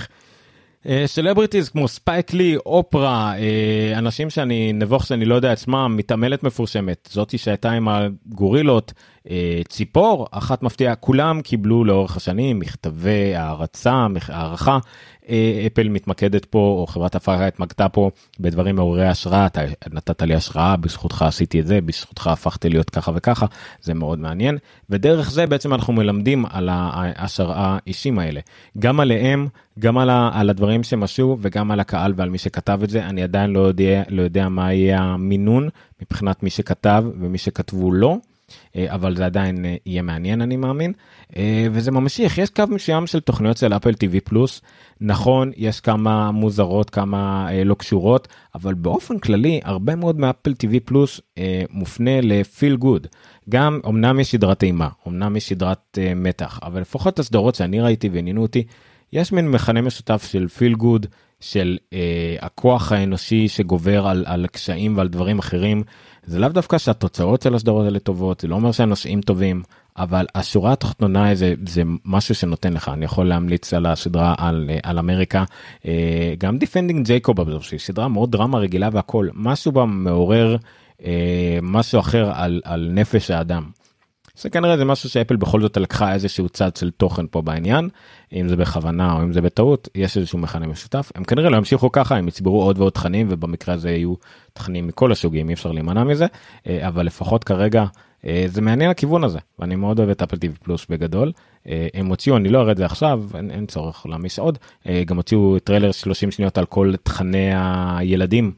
סלבריטיז 1.06 1.68
כמו 1.68 1.88
ספייק 1.88 2.32
לי 2.32 2.56
אופרה 2.56 3.34
אה, 3.38 3.98
אנשים 3.98 4.30
שאני 4.30 4.72
נבוך 4.72 5.06
שאני 5.06 5.24
לא 5.24 5.34
יודע 5.34 5.52
את 5.52 5.66
שמם 5.66 5.94
מתעמלת 5.96 6.42
מפורסמת. 6.42 7.08
זאתי 7.12 7.38
שהייתה 7.38 7.70
עם 7.70 7.88
הגורילות 7.88 8.92
אה, 9.21 9.21
ציפור 9.68 10.26
אחת 10.30 10.62
מפתיעה 10.62 10.94
כולם 10.94 11.40
קיבלו 11.40 11.84
לאורך 11.84 12.16
השנים 12.16 12.58
מכתבי 12.58 13.34
הערצה 13.34 14.06
הערכה. 14.28 14.78
אה, 15.28 15.66
אפל 15.66 15.88
מתמקדת 15.88 16.44
פה 16.44 16.58
או 16.58 16.86
חברת 16.86 17.14
הפקה 17.14 17.46
התמקדה 17.46 17.88
פה 17.88 18.10
בדברים 18.40 18.76
מעוררי 18.76 19.06
השראה. 19.06 19.46
אתה 19.46 19.60
נתת 19.92 20.22
לי 20.22 20.34
השראה 20.34 20.76
בזכותך 20.76 21.22
עשיתי 21.22 21.60
את 21.60 21.66
זה 21.66 21.80
בזכותך 21.80 22.26
הפכתי 22.26 22.68
להיות 22.68 22.90
ככה 22.90 23.12
וככה 23.14 23.46
זה 23.82 23.94
מאוד 23.94 24.18
מעניין. 24.18 24.58
ודרך 24.90 25.30
זה 25.30 25.46
בעצם 25.46 25.74
אנחנו 25.74 25.92
מלמדים 25.92 26.44
על 26.50 26.68
ההשראה 26.72 27.78
אישים 27.86 28.18
האלה. 28.18 28.40
גם 28.78 29.00
עליהם 29.00 29.48
גם 29.78 29.98
על, 29.98 30.10
ה, 30.10 30.30
על 30.32 30.50
הדברים 30.50 30.82
שהם 30.82 31.02
עשו 31.02 31.38
וגם 31.40 31.70
על 31.70 31.80
הקהל 31.80 32.12
ועל 32.16 32.30
מי 32.30 32.38
שכתב 32.38 32.80
את 32.84 32.90
זה. 32.90 33.04
אני 33.04 33.22
עדיין 33.22 33.50
לא 33.50 33.60
יודע 33.60 34.02
לא 34.08 34.22
יודע 34.22 34.48
מה 34.48 34.72
יהיה 34.72 35.00
המינון 35.00 35.68
מבחינת 36.02 36.42
מי 36.42 36.50
שכתב 36.50 37.04
ומי 37.20 37.38
שכתבו 37.38 37.92
לא. 37.92 38.16
אה, 38.76 38.94
אבל 38.94 39.16
זה 39.16 39.26
עדיין 39.26 39.64
אה, 39.64 39.76
יהיה 39.86 40.02
מעניין 40.02 40.42
אני 40.42 40.56
מאמין. 40.56 40.92
אה, 41.36 41.66
וזה 41.72 41.90
ממשיך. 41.90 42.38
יש 42.38 42.50
קו 42.50 42.62
מסוים 42.70 43.06
של 43.06 43.20
תוכניות 43.20 43.56
של 43.56 43.72
Apple 43.72 43.90
TV 43.90 44.20
Plus 44.24 44.60
נכון 45.00 45.50
יש 45.56 45.80
כמה 45.80 46.30
מוזרות 46.30 46.90
כמה 46.90 47.48
לא 47.64 47.74
קשורות 47.74 48.28
אבל 48.54 48.74
באופן 48.74 49.18
כללי 49.18 49.60
הרבה 49.64 49.96
מאוד 49.96 50.18
מ 50.18 50.23
Apple 50.23 50.50
TV 50.50 50.74
Plus 50.84 51.20
מופנה 51.70 52.20
ל 52.20 52.31
feel 52.31 52.76
good 52.76 53.06
גם 53.48 53.80
אמנם 53.88 54.20
יש 54.20 54.30
סדרת 54.30 54.62
אימה 54.62 54.88
אמנם 55.08 55.36
יש 55.36 55.48
סדרת 55.48 55.98
מתח 56.16 56.60
אבל 56.62 56.80
לפחות 56.80 57.18
הסדרות 57.18 57.54
שאני 57.54 57.80
ראיתי 57.80 58.08
ועניינו 58.12 58.42
אותי 58.42 58.64
יש 59.12 59.32
מין 59.32 59.50
מכנה 59.50 59.80
משותף 59.80 60.28
של 60.30 60.48
feel 60.48 60.74
good 60.74 61.06
של 61.42 61.78
אה, 61.92 62.36
הכוח 62.40 62.92
האנושי 62.92 63.48
שגובר 63.48 64.06
על, 64.06 64.24
על 64.26 64.46
קשיים 64.46 64.96
ועל 64.96 65.08
דברים 65.08 65.38
אחרים. 65.38 65.82
זה 66.26 66.38
לאו 66.38 66.48
דווקא 66.48 66.78
שהתוצאות 66.78 67.42
של 67.42 67.54
הסדרות 67.54 67.84
האלה 67.84 67.98
טובות, 67.98 68.40
זה 68.40 68.48
לא 68.48 68.54
אומר 68.54 68.72
שהנושאים 68.72 69.20
טובים, 69.20 69.62
אבל 69.96 70.26
השורה 70.34 70.72
התחתונה 70.72 71.34
זה, 71.34 71.54
זה 71.68 71.82
משהו 72.04 72.34
שנותן 72.34 72.72
לך, 72.72 72.88
אני 72.88 73.04
יכול 73.04 73.28
להמליץ 73.28 73.74
על 73.74 73.86
הסדרה 73.86 74.34
על, 74.38 74.70
על 74.82 74.98
אמריקה, 74.98 75.44
אה, 75.86 76.34
גם 76.38 76.58
Defending 76.58 77.06
Jacob, 77.06 77.62
שהיא 77.62 77.80
סדרה 77.80 78.08
מאוד 78.08 78.32
דרמה 78.32 78.58
רגילה 78.58 78.88
והכל, 78.92 79.28
משהו 79.34 79.72
בה 79.72 79.84
מעורר 79.84 80.56
אה, 81.04 81.58
משהו 81.62 82.00
אחר 82.00 82.32
על, 82.34 82.60
על 82.64 82.90
נפש 82.92 83.30
האדם. 83.30 83.81
זה 84.42 84.50
כנראה 84.50 84.76
זה 84.76 84.84
משהו 84.84 85.08
שאפל 85.08 85.36
בכל 85.36 85.60
זאת 85.60 85.76
לקחה 85.76 86.14
איזשהו 86.14 86.48
צד 86.48 86.76
של 86.76 86.90
תוכן 86.90 87.26
פה 87.30 87.42
בעניין. 87.42 87.88
אם 88.32 88.48
זה 88.48 88.56
בכוונה 88.56 89.12
או 89.12 89.22
אם 89.22 89.32
זה 89.32 89.40
בטעות 89.40 89.88
יש 89.94 90.16
איזשהו 90.16 90.38
מכנה 90.38 90.66
משותף. 90.66 91.12
הם 91.14 91.24
כנראה 91.24 91.50
לא 91.50 91.56
ימשיכו 91.56 91.92
ככה 91.92 92.16
הם 92.16 92.28
יצברו 92.28 92.62
עוד 92.62 92.78
ועוד 92.78 92.92
תכנים 92.92 93.26
ובמקרה 93.30 93.74
הזה 93.74 93.90
יהיו 93.90 94.14
תכנים 94.52 94.86
מכל 94.86 95.12
הסוגים 95.12 95.48
אי 95.48 95.54
אפשר 95.54 95.72
להימנע 95.72 96.04
מזה. 96.04 96.26
אה, 96.66 96.88
אבל 96.88 97.06
לפחות 97.06 97.44
כרגע 97.44 97.84
אה, 98.26 98.44
זה 98.46 98.60
מעניין 98.60 98.90
הכיוון 98.90 99.24
הזה 99.24 99.38
ואני 99.58 99.76
מאוד 99.76 99.98
אוהב 99.98 100.10
את 100.10 100.22
Apple 100.22 100.36
TV 100.36 100.56
Plus 100.56 100.86
בגדול. 100.90 101.32
אה, 101.68 101.86
הם 101.94 102.06
הוציאו 102.06 102.36
אני 102.36 102.48
לא 102.48 102.60
אראה 102.60 102.72
את 102.72 102.76
זה 102.76 102.84
עכשיו 102.84 103.22
אין, 103.34 103.50
אין 103.50 103.66
צורך 103.66 104.06
להעמיס 104.06 104.38
עוד. 104.38 104.58
גם 105.06 105.16
הוציאו 105.16 105.58
טריילר 105.58 105.92
30 105.92 106.30
שניות 106.30 106.58
על 106.58 106.66
כל 106.66 106.92
תכני 107.02 107.50
הילדים 107.54 108.52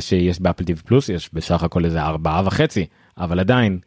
שיש 0.00 0.40
ב 0.40 0.44
Apple 0.44 0.64
TV 0.64 0.82
Plus 0.82 1.08
יש 1.08 1.30
בסך 1.32 1.62
הכל 1.62 1.84
איזה 1.84 2.02
ארבעה 2.02 2.42
וחצי 2.44 2.86
אבל 3.18 3.40
עדיין. 3.40 3.78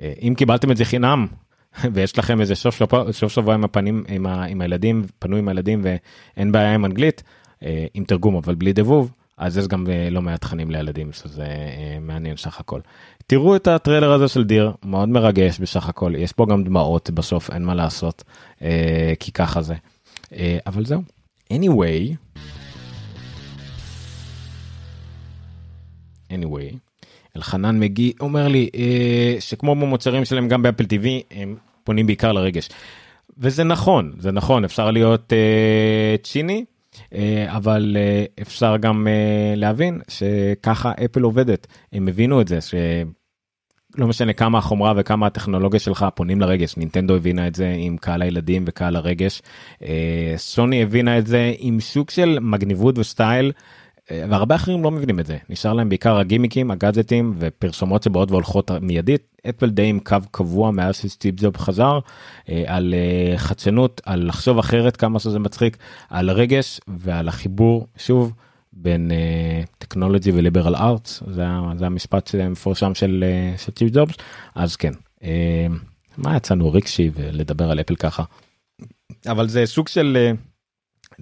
אה, 0.00 0.12
אם 0.22 0.34
קיבלתם 0.36 0.70
את 0.70 0.76
זה 0.76 0.84
חינם 0.84 1.26
ויש 1.92 2.18
לכם 2.18 2.40
איזה 2.40 2.54
סוף 2.54 2.76
שבוע, 2.76 3.12
סוף 3.12 3.32
שבוע 3.32 3.54
עם 3.54 3.64
הפנים 3.64 4.04
עם, 4.08 4.26
ה, 4.26 4.44
עם 4.44 4.60
הילדים 4.60 5.02
פנו 5.18 5.36
עם 5.36 5.48
הילדים 5.48 5.82
ואין 5.84 6.52
בעיה 6.52 6.74
עם 6.74 6.84
אנגלית 6.84 7.22
אה, 7.62 7.86
עם 7.94 8.04
תרגום 8.04 8.36
אבל 8.36 8.54
בלי 8.54 8.72
דבוב 8.72 9.12
אז 9.38 9.58
יש 9.58 9.68
גם 9.68 9.86
אה, 9.90 10.10
לא 10.10 10.22
מעט 10.22 10.40
תכנים 10.40 10.70
לילדים 10.70 11.12
שזה 11.12 11.46
מעניין 12.00 12.36
סך 12.36 12.60
הכל. 12.60 12.80
תראו 13.26 13.56
את 13.56 13.66
הטריילר 13.66 14.12
הזה 14.12 14.28
של 14.28 14.44
דיר 14.44 14.72
מאוד 14.84 15.08
מרגש 15.08 15.58
בסך 15.58 15.88
הכל 15.88 16.12
יש 16.16 16.32
פה 16.32 16.46
גם 16.46 16.64
דמעות 16.64 17.10
בסוף 17.10 17.50
אין 17.50 17.64
מה 17.64 17.74
לעשות 17.74 18.24
כי 19.20 19.32
ככה 19.34 19.62
זה 19.62 19.74
אבל 20.66 20.84
זהו 20.84 21.02
anyway. 21.52 22.16
anyway. 26.32 26.91
אלחנן 27.36 27.80
מגי 27.80 28.12
אומר 28.20 28.48
לי 28.48 28.68
אה, 28.74 29.36
שכמו 29.40 29.74
במוצרים 29.74 30.24
שלהם 30.24 30.48
גם 30.48 30.62
באפל 30.62 30.84
TV 30.84 31.06
הם 31.30 31.56
פונים 31.84 32.06
בעיקר 32.06 32.32
לרגש. 32.32 32.68
וזה 33.38 33.64
נכון 33.64 34.12
זה 34.18 34.32
נכון 34.32 34.64
אפשר 34.64 34.90
להיות 34.90 35.32
אה, 35.32 36.16
צ'יני 36.22 36.64
אה, 37.14 37.56
אבל 37.56 37.96
אה, 38.00 38.24
אפשר 38.42 38.76
גם 38.76 39.08
אה, 39.08 39.54
להבין 39.56 40.00
שככה 40.08 40.92
אפל 41.04 41.22
עובדת 41.22 41.66
הם 41.92 42.08
הבינו 42.08 42.40
את 42.40 42.48
זה 42.48 42.58
שלא 42.60 44.06
משנה 44.06 44.32
כמה 44.32 44.58
החומרה 44.58 44.92
וכמה 44.96 45.26
הטכנולוגיה 45.26 45.80
שלך 45.80 46.06
פונים 46.14 46.40
לרגש 46.40 46.76
נינטנדו 46.76 47.16
הבינה 47.16 47.46
את 47.46 47.54
זה 47.54 47.74
עם 47.78 47.96
קהל 47.96 48.22
הילדים 48.22 48.64
וקהל 48.66 48.96
הרגש 48.96 49.42
סוני 50.36 50.82
הבינה 50.82 51.18
את 51.18 51.26
זה 51.26 51.52
עם 51.58 51.80
שוק 51.80 52.10
של 52.10 52.38
מגניבות 52.40 52.98
וסטייל. 52.98 53.52
והרבה 54.28 54.54
אחרים 54.54 54.82
לא 54.82 54.90
מבינים 54.90 55.20
את 55.20 55.26
זה. 55.26 55.38
נשאר 55.48 55.72
להם 55.72 55.88
בעיקר 55.88 56.18
הגימיקים 56.18 56.70
הגאדג'טים 56.70 57.34
ופרסומות 57.38 58.02
שבאות 58.02 58.30
והולכות 58.30 58.70
מיידית. 58.70 59.22
אפל 59.48 59.70
די 59.70 59.82
עם 59.82 60.00
קו 60.00 60.16
קבוע 60.30 60.70
מאז 60.70 60.96
שסטיב 60.96 61.34
ג'וב 61.36 61.56
חזר 61.56 61.98
אה, 62.48 62.64
על 62.66 62.94
אה, 62.94 63.38
חדשנות 63.38 64.00
על 64.04 64.28
לחשוב 64.28 64.58
אחרת 64.58 64.96
כמה 64.96 65.18
שזה 65.18 65.38
מצחיק 65.38 65.76
על 66.10 66.30
רגש 66.30 66.80
ועל 66.88 67.28
החיבור 67.28 67.86
שוב 67.96 68.32
בין 68.72 69.10
טכנולוגי 69.78 70.32
וליברל 70.32 70.76
ארטס. 70.76 71.22
זה, 71.26 71.46
המשפט 71.86 72.34
המפורשם 72.34 72.94
של 72.94 73.24
סטיב 73.56 73.88
ג'ובס. 73.92 74.14
אז 74.54 74.76
כן 74.76 74.92
אה, 75.24 75.66
מה 76.18 76.36
יצאנו 76.36 76.72
ריקשי 76.72 77.10
ולדבר 77.14 77.70
על 77.70 77.80
אפל 77.80 77.94
ככה? 77.94 78.22
אבל 79.26 79.48
זה 79.48 79.66
סוג 79.66 79.88
של. 79.88 80.32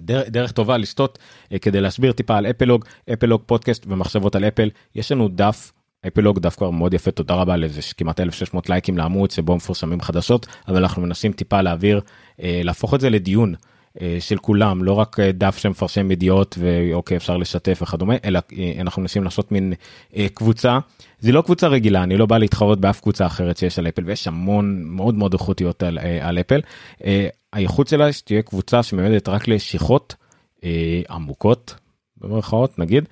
דרך, 0.01 0.29
דרך 0.29 0.51
טובה 0.51 0.77
לשתות 0.77 1.19
אה, 1.53 1.59
כדי 1.59 1.81
להסביר 1.81 2.11
טיפה 2.11 2.37
על 2.37 2.45
אפלוג 2.45 2.85
אפלוג 3.13 3.41
פודקאסט 3.45 3.85
ומחשבות 3.87 4.35
על 4.35 4.43
אפל 4.45 4.69
יש 4.95 5.11
לנו 5.11 5.27
דף 5.27 5.71
אפלוג 6.07 6.39
דף 6.39 6.55
כבר 6.55 6.69
מאוד 6.69 6.93
יפה 6.93 7.11
תודה 7.11 7.33
רבה 7.33 7.57
לזה 7.57 7.81
כמעט 7.97 8.19
1600 8.19 8.69
לייקים 8.69 8.97
לעמוד 8.97 9.31
שבו 9.31 9.55
מפורסמים 9.55 10.01
חדשות 10.01 10.47
אבל 10.67 10.77
אנחנו 10.77 11.01
מנסים 11.01 11.33
טיפה 11.33 11.61
להעביר 11.61 12.01
אה, 12.41 12.61
להפוך 12.63 12.93
את 12.93 13.01
זה 13.01 13.09
לדיון. 13.09 13.55
אה, 14.01 14.17
של 14.19 14.37
כולם 14.37 14.83
לא 14.83 14.93
רק 14.93 15.19
אה, 15.19 15.31
דף 15.31 15.57
שמפרשם 15.57 16.11
ידיעות 16.11 16.55
ואוקיי 16.59 17.17
אפשר 17.17 17.37
לשתף 17.37 17.79
וכדומה 17.81 18.15
אלא 18.25 18.39
אה, 18.57 18.73
אנחנו 18.79 19.01
מנסים 19.01 19.23
לעשות 19.23 19.51
מין 19.51 19.73
קבוצה. 20.33 20.79
זה 21.19 21.31
לא 21.31 21.41
קבוצה 21.41 21.67
רגילה 21.67 22.03
אני 22.03 22.17
לא 22.17 22.25
בא 22.25 22.37
להתחרות 22.37 22.79
באף 22.79 23.01
קבוצה 23.01 23.25
אחרת 23.25 23.57
שיש 23.57 23.79
על 23.79 23.87
אפל 23.87 24.03
ויש 24.05 24.27
המון 24.27 24.83
מאוד 24.83 25.15
מאוד 25.15 25.33
איכותיות 25.33 25.83
על, 25.83 25.97
על 26.21 26.39
אפל. 26.39 26.61
הייחוד 27.53 27.87
שלה 27.87 28.13
שתהיה 28.13 28.41
קבוצה 28.41 28.83
שמיועדת 28.83 29.29
רק 29.29 29.47
לשיחות 29.47 30.15
עמוקות 31.09 31.75
במרכאות 32.17 32.79
נגיד 32.79 33.05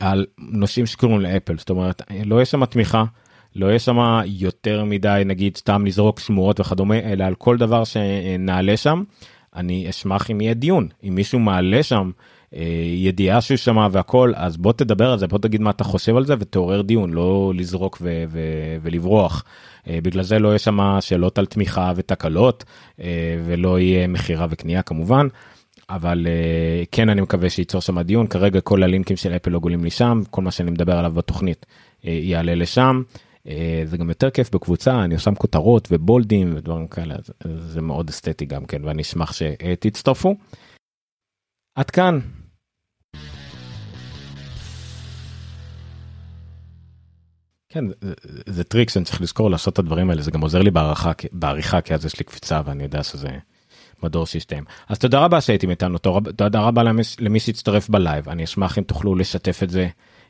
על 0.00 0.26
נושאים 0.38 0.86
שקוראים 0.86 1.20
לאפל. 1.20 1.58
זאת 1.58 1.70
אומרת 1.70 2.02
לא 2.24 2.42
יש 2.42 2.50
שם 2.50 2.64
תמיכה. 2.64 3.04
לא 3.56 3.74
יש 3.74 3.84
שם 3.84 4.20
יותר 4.24 4.84
מדי 4.84 5.22
נגיד 5.26 5.56
סתם 5.56 5.86
לזרוק 5.86 6.20
שמועות 6.20 6.60
וכדומה 6.60 6.98
אלא 6.98 7.24
על 7.24 7.34
כל 7.34 7.56
דבר 7.56 7.84
שנעלה 7.84 8.76
שם 8.76 9.02
אני 9.56 9.90
אשמח 9.90 10.30
אם 10.30 10.40
יהיה 10.40 10.54
דיון 10.54 10.88
אם 11.04 11.14
מישהו 11.14 11.38
מעלה 11.38 11.82
שם 11.82 12.10
אה, 12.54 12.62
ידיעה 12.96 13.40
שהוא 13.40 13.56
שמע 13.56 13.88
והכל 13.92 14.32
אז 14.36 14.56
בוא 14.56 14.72
תדבר 14.72 15.10
על 15.10 15.18
זה 15.18 15.26
בוא 15.26 15.38
תגיד 15.38 15.60
מה 15.60 15.70
אתה 15.70 15.84
חושב 15.84 16.16
על 16.16 16.26
זה 16.26 16.34
ותעורר 16.38 16.82
דיון 16.82 17.12
לא 17.12 17.52
לזרוק 17.56 17.98
ו- 18.00 18.24
ו- 18.28 18.76
ולברוח. 18.82 19.44
אה, 19.88 19.98
בגלל 20.02 20.22
זה 20.22 20.38
לא 20.38 20.48
יהיה 20.48 20.58
שם 20.58 20.98
שאלות 21.00 21.38
על 21.38 21.46
תמיכה 21.46 21.92
ותקלות 21.96 22.64
אה, 23.00 23.06
ולא 23.44 23.78
יהיה 23.80 24.06
מכירה 24.06 24.46
וקנייה 24.50 24.82
כמובן. 24.82 25.26
אבל 25.90 26.26
uh, 26.26 26.88
כן 26.92 27.08
אני 27.08 27.20
מקווה 27.20 27.50
שייצור 27.50 27.80
שם 27.80 28.00
דיון 28.00 28.26
כרגע 28.26 28.60
כל 28.60 28.82
הלינקים 28.82 29.16
של 29.16 29.36
אפל 29.36 29.50
לא 29.50 29.58
גולים 29.58 29.84
לי 29.84 29.90
שם 29.90 30.22
כל 30.30 30.42
מה 30.42 30.50
שאני 30.50 30.70
מדבר 30.70 30.98
עליו 30.98 31.12
בתוכנית 31.12 31.66
uh, 31.66 32.04
יעלה 32.04 32.54
לשם. 32.54 33.02
אה, 33.46 33.82
זה 33.84 33.96
גם 33.96 34.08
יותר 34.08 34.30
כיף 34.30 34.50
בקבוצה 34.54 35.04
אני 35.04 35.18
שם 35.18 35.34
כותרות 35.34 35.88
ובולדים 35.90 36.52
ודברים 36.56 36.88
כאלה 36.88 37.14
זה 37.58 37.80
מאוד 37.80 38.08
אסתטי 38.08 38.46
גם 38.46 38.64
כן 38.64 38.84
ואני 38.84 39.02
אשמח 39.02 39.32
שתצטרפו. 39.32 40.36
עד 41.74 41.90
כאן. 41.90 42.20
כן 47.72 47.84
זה, 48.00 48.12
זה 48.46 48.64
טריק 48.64 48.90
שאני 48.90 49.04
צריך 49.04 49.20
לזכור 49.20 49.50
לעשות 49.50 49.74
את 49.74 49.78
הדברים 49.78 50.10
האלה 50.10 50.22
זה 50.22 50.30
גם 50.30 50.40
עוזר 50.40 50.62
לי 50.62 50.70
בעריכה 50.70 51.12
בעריכה 51.32 51.80
כי 51.80 51.94
אז 51.94 52.04
יש 52.04 52.18
לי 52.18 52.24
קפיצה 52.24 52.60
ואני 52.64 52.82
יודע 52.82 53.02
שזה 53.02 53.28
מדור 54.02 54.26
שיסתיים 54.26 54.64
אז 54.88 54.98
תודה 54.98 55.24
רבה 55.24 55.40
שהייתם 55.40 55.70
איתנו 55.70 55.98
תודה 56.36 56.60
רבה 56.60 56.82
למי, 56.82 57.02
למי 57.18 57.40
שהצטרף 57.40 57.88
בלייב 57.88 58.28
אני 58.28 58.44
אשמח 58.44 58.78
אם 58.78 58.82
תוכלו 58.82 59.14
לשתף 59.14 59.62
את 59.62 59.70
זה 59.70 59.88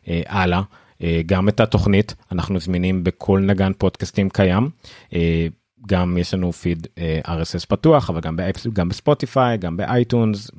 אה, 0.09 0.23
הלאה. 0.27 0.63
אה, 1.03 1.21
גם 1.27 1.49
את 1.49 1.61
התוכנית 1.61 2.15
אנחנו 2.33 2.61
זמינים 2.61 3.05
בכל 3.05 3.41
נגן 3.41 3.73
פודקאסטים 3.79 4.31
קיים. 4.31 4.71
אה, 5.15 5.47
גם 5.87 6.19
יש 6.19 6.35
לנו 6.35 6.53
פיד 6.53 6.87
אה, 6.99 7.21
RSS 7.25 7.67
פתוח 7.69 8.11
אבל 8.11 8.21
גם, 8.21 8.37
באפל, 8.37 8.71
גם 8.71 8.89
ב 8.89 8.97
Spotify 8.97 9.59
גם 9.59 9.77
ב 9.77 9.87
iTunes 9.87 10.51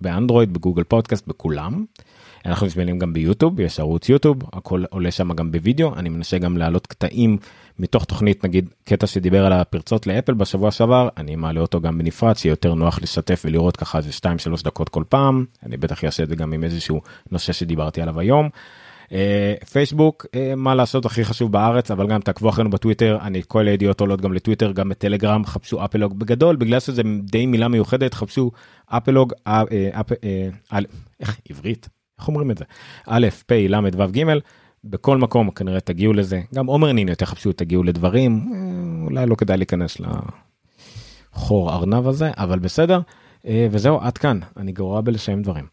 באנדרואיד 0.00 0.52
ב 0.52 0.57
Google 0.57 0.84
Podcast 0.84 1.26
בכולם. 1.26 1.84
אנחנו 2.46 2.68
זמינים 2.68 2.98
גם 2.98 3.12
ביוטיוב 3.12 3.60
יש 3.60 3.80
ערוץ 3.80 4.08
יוטיוב 4.08 4.38
הכל 4.52 4.84
עולה 4.90 5.10
שם 5.10 5.32
גם 5.32 5.52
בווידאו 5.52 5.94
אני 5.96 6.08
מנסה 6.08 6.38
גם 6.38 6.56
להעלות 6.56 6.86
קטעים 6.86 7.38
מתוך 7.78 8.04
תוכנית 8.04 8.44
נגיד 8.44 8.68
קטע 8.84 9.06
שדיבר 9.06 9.46
על 9.46 9.52
הפרצות 9.52 10.06
לאפל 10.06 10.34
בשבוע 10.34 10.70
שעבר 10.70 11.08
אני 11.16 11.36
מעלה 11.36 11.60
אותו 11.60 11.80
גם 11.80 11.98
בנפרד 11.98 12.36
שיהיה 12.36 12.52
יותר 12.52 12.74
נוח 12.74 12.98
לשתף 13.02 13.42
ולראות 13.44 13.76
ככה 13.76 13.98
איזה 13.98 14.10
2-3 14.56 14.64
דקות 14.64 14.88
כל 14.88 15.04
פעם 15.08 15.44
אני 15.66 15.76
בטח 15.76 16.04
אעשה 16.04 16.22
את 16.22 16.28
זה 16.28 16.36
גם 16.36 16.52
עם 16.52 16.64
איזשהו 16.64 17.00
נושא 17.30 17.52
שדיברתי 17.52 18.02
עליו 18.02 18.20
היום. 18.20 18.48
אה, 19.12 19.54
פייסבוק 19.72 20.26
אה, 20.34 20.54
מה 20.56 20.74
לעשות 20.74 21.04
הכי 21.04 21.24
חשוב 21.24 21.52
בארץ 21.52 21.90
אבל 21.90 22.06
גם 22.06 22.20
תעקבו 22.20 22.48
אחרינו 22.48 22.70
בטוויטר 22.70 23.18
אני 23.22 23.42
כל 23.48 23.68
הידיעות 23.68 24.00
עולות 24.00 24.20
גם 24.20 24.32
לטוויטר 24.32 24.72
גם 24.72 24.88
בטלגרם 24.88 25.44
חפשו 25.44 25.84
אפלוג 25.84 26.18
בגדול 26.18 26.56
בגלל 26.56 26.80
שזה 26.80 27.02
די 27.22 27.46
מילה 27.46 27.68
מיוחדת 27.68 28.14
חפשו 28.14 28.50
אפלוג 28.86 29.32
אה, 29.46 29.62
איך 31.20 31.40
עברית 31.50 31.88
איך 32.18 32.28
אומרים 32.28 32.50
את 32.50 32.58
זה 32.58 32.64
א' 33.06 33.26
פ' 33.46 33.52
ל' 33.52 33.74
ו' 33.96 34.06
ג' 34.12 34.24
בכל 34.84 35.18
מקום 35.18 35.50
כנראה 35.50 35.80
תגיעו 35.80 36.12
לזה 36.12 36.40
גם 36.54 36.66
עומר 36.66 36.92
ניני 36.92 37.10
יותר 37.10 37.26
חפשו 37.26 37.52
תגיעו 37.52 37.82
לדברים 37.82 38.52
אולי 39.04 39.26
לא 39.26 39.34
כדאי 39.34 39.56
להיכנס 39.56 39.96
לחור 41.34 41.72
ארנב 41.72 42.06
הזה 42.06 42.30
אבל 42.36 42.58
בסדר 42.58 43.00
וזהו 43.44 44.00
עד 44.00 44.18
כאן 44.18 44.40
אני 44.56 44.72
גרוע 44.72 45.00
בלשם 45.00 45.42
דברים. 45.42 45.66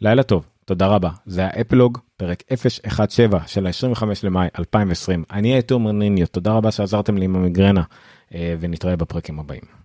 לילה 0.00 0.22
טוב. 0.22 0.51
תודה 0.64 0.86
רבה. 0.86 1.10
זה 1.26 1.46
האפלוג, 1.46 1.98
פרק 2.16 2.42
017 2.88 3.40
של 3.46 3.66
ה-25 3.66 4.04
למאי 4.22 4.48
2020. 4.58 5.24
אני 5.30 5.52
הייתי 5.52 5.74
עומר 5.74 5.92
ניניו, 5.92 6.26
תודה 6.26 6.52
רבה 6.52 6.70
שעזרתם 6.70 7.16
לי 7.16 7.24
עם 7.24 7.36
המיגרנה, 7.36 7.82
אה, 8.34 8.54
ונתראה 8.60 8.96
בפרקים 8.96 9.38
הבאים. 9.38 9.81